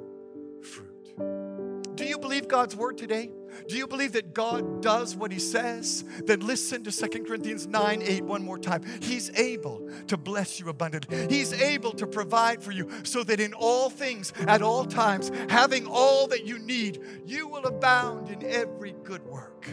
fruit. 0.62 0.91
Do 1.16 2.04
you 2.04 2.18
believe 2.18 2.48
God's 2.48 2.74
word 2.74 2.96
today? 2.96 3.30
Do 3.68 3.76
you 3.76 3.86
believe 3.86 4.12
that 4.12 4.32
God 4.32 4.82
does 4.82 5.14
what 5.14 5.30
he 5.30 5.38
says? 5.38 6.04
Then 6.24 6.40
listen 6.40 6.82
to 6.84 6.92
2 6.92 7.24
Corinthians 7.24 7.66
9 7.66 8.02
8 8.02 8.24
one 8.24 8.42
more 8.42 8.58
time. 8.58 8.82
He's 9.02 9.30
able 9.38 9.88
to 10.08 10.16
bless 10.16 10.58
you 10.58 10.68
abundantly. 10.68 11.26
He's 11.28 11.52
able 11.52 11.92
to 11.92 12.06
provide 12.06 12.62
for 12.62 12.72
you 12.72 12.88
so 13.04 13.22
that 13.24 13.40
in 13.40 13.52
all 13.52 13.90
things, 13.90 14.32
at 14.48 14.62
all 14.62 14.86
times, 14.86 15.30
having 15.50 15.86
all 15.86 16.26
that 16.28 16.46
you 16.46 16.58
need, 16.58 17.00
you 17.26 17.46
will 17.46 17.66
abound 17.66 18.30
in 18.30 18.42
every 18.44 18.94
good 19.04 19.24
work. 19.26 19.68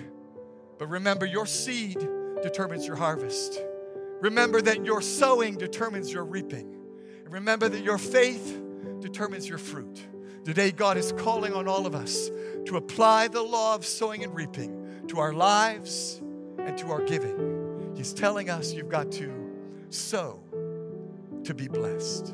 But 0.78 0.88
remember, 0.88 1.26
your 1.26 1.46
seed 1.46 2.00
determines 2.44 2.86
your 2.86 2.96
harvest. 2.96 3.62
Remember 4.22 4.62
that 4.62 4.86
your 4.86 5.02
sowing 5.02 5.58
determines 5.58 6.12
your 6.12 6.26
reaping. 6.26 6.76
Remember 7.30 7.70
that 7.70 7.84
your 7.84 7.98
faith 7.98 8.62
determines 9.00 9.48
your 9.48 9.58
fruit. 9.58 10.06
Today, 10.50 10.72
God 10.72 10.98
is 10.98 11.12
calling 11.12 11.54
on 11.54 11.68
all 11.68 11.86
of 11.86 11.94
us 11.94 12.32
to 12.66 12.78
apply 12.78 13.28
the 13.28 13.44
law 13.44 13.76
of 13.76 13.86
sowing 13.86 14.24
and 14.24 14.34
reaping 14.34 15.06
to 15.08 15.20
our 15.20 15.32
lives 15.32 16.24
and 16.58 16.76
to 16.80 16.90
our 16.90 17.04
giving. 17.04 17.94
He's 17.96 18.14
telling 18.16 18.50
us 18.50 18.74
you've 18.74 18.90
got 18.90 19.12
to 19.12 19.32
sow 19.92 20.42
to 21.44 21.54
be 21.54 21.68
blessed. 21.68 22.34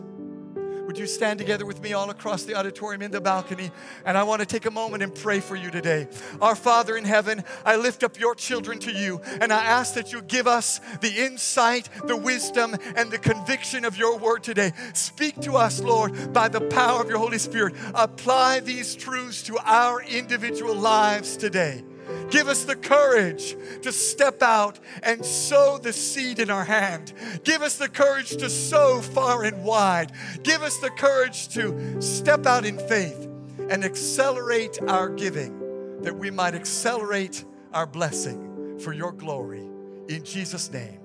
Would 0.85 0.99
you 0.99 1.07
stand 1.07 1.39
together 1.39 1.65
with 1.65 1.81
me 1.81 1.93
all 1.93 2.09
across 2.09 2.43
the 2.43 2.55
auditorium 2.55 3.01
in 3.01 3.11
the 3.11 3.19
balcony? 3.19 3.71
And 4.05 4.17
I 4.17 4.23
want 4.23 4.41
to 4.41 4.45
take 4.45 4.65
a 4.65 4.71
moment 4.71 5.01
and 5.01 5.13
pray 5.13 5.39
for 5.39 5.55
you 5.55 5.71
today. 5.71 6.07
Our 6.41 6.55
Father 6.55 6.95
in 6.95 7.05
heaven, 7.05 7.43
I 7.65 7.75
lift 7.75 8.03
up 8.03 8.19
your 8.19 8.35
children 8.35 8.77
to 8.79 8.91
you, 8.91 9.19
and 9.41 9.51
I 9.51 9.63
ask 9.63 9.95
that 9.95 10.13
you 10.13 10.21
give 10.21 10.47
us 10.47 10.79
the 11.01 11.25
insight, 11.25 11.89
the 12.05 12.15
wisdom, 12.15 12.75
and 12.95 13.09
the 13.09 13.17
conviction 13.17 13.83
of 13.83 13.97
your 13.97 14.17
word 14.17 14.43
today. 14.43 14.73
Speak 14.93 15.41
to 15.41 15.53
us, 15.53 15.81
Lord, 15.81 16.33
by 16.33 16.49
the 16.49 16.61
power 16.61 17.01
of 17.01 17.09
your 17.09 17.19
Holy 17.19 17.39
Spirit. 17.39 17.75
Apply 17.93 18.59
these 18.59 18.95
truths 18.95 19.41
to 19.43 19.57
our 19.63 20.03
individual 20.03 20.75
lives 20.75 21.35
today. 21.35 21.83
Give 22.29 22.47
us 22.47 22.65
the 22.65 22.75
courage 22.75 23.55
to 23.81 23.91
step 23.91 24.41
out 24.41 24.79
and 25.03 25.25
sow 25.25 25.77
the 25.77 25.93
seed 25.93 26.39
in 26.39 26.49
our 26.49 26.65
hand. 26.65 27.13
Give 27.43 27.61
us 27.61 27.77
the 27.77 27.89
courage 27.89 28.37
to 28.37 28.49
sow 28.49 29.01
far 29.01 29.43
and 29.43 29.63
wide. 29.63 30.11
Give 30.43 30.61
us 30.61 30.77
the 30.79 30.89
courage 30.89 31.49
to 31.49 32.01
step 32.01 32.45
out 32.45 32.65
in 32.65 32.77
faith 32.77 33.29
and 33.69 33.83
accelerate 33.83 34.79
our 34.87 35.09
giving, 35.09 36.01
that 36.01 36.15
we 36.15 36.29
might 36.29 36.55
accelerate 36.55 37.45
our 37.73 37.85
blessing 37.85 38.79
for 38.79 38.93
your 38.93 39.11
glory. 39.11 39.65
In 40.07 40.23
Jesus' 40.23 40.71
name, 40.71 40.99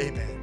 amen. 0.00 0.38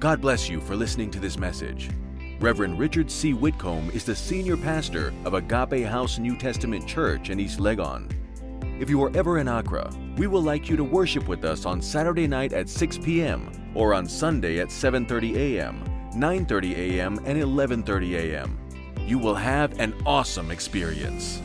God 0.00 0.20
bless 0.20 0.48
you 0.48 0.60
for 0.60 0.76
listening 0.76 1.10
to 1.12 1.20
this 1.20 1.38
message. 1.38 1.90
Reverend 2.38 2.78
Richard 2.78 3.10
C. 3.10 3.32
Whitcomb 3.32 3.90
is 3.90 4.04
the 4.04 4.14
senior 4.14 4.56
pastor 4.56 5.14
of 5.24 5.34
Agape 5.34 5.86
House 5.86 6.18
New 6.18 6.36
Testament 6.36 6.86
Church 6.86 7.30
in 7.30 7.40
East 7.40 7.58
Legon. 7.58 8.12
If 8.78 8.90
you 8.90 9.02
are 9.04 9.16
ever 9.16 9.38
in 9.38 9.48
Accra, 9.48 9.90
we 10.18 10.26
would 10.26 10.44
like 10.44 10.68
you 10.68 10.76
to 10.76 10.84
worship 10.84 11.28
with 11.28 11.44
us 11.44 11.64
on 11.64 11.80
Saturday 11.80 12.26
night 12.26 12.52
at 12.52 12.68
6 12.68 12.98
p.m. 12.98 13.50
or 13.74 13.94
on 13.94 14.06
Sunday 14.06 14.60
at 14.60 14.68
7:30 14.68 15.34
a.m., 15.34 15.82
9:30 16.14 16.76
a.m., 16.76 17.18
and 17.24 17.38
11:30 17.38 18.16
a.m. 18.16 18.58
You 19.06 19.18
will 19.18 19.34
have 19.34 19.80
an 19.80 19.94
awesome 20.04 20.50
experience. 20.50 21.40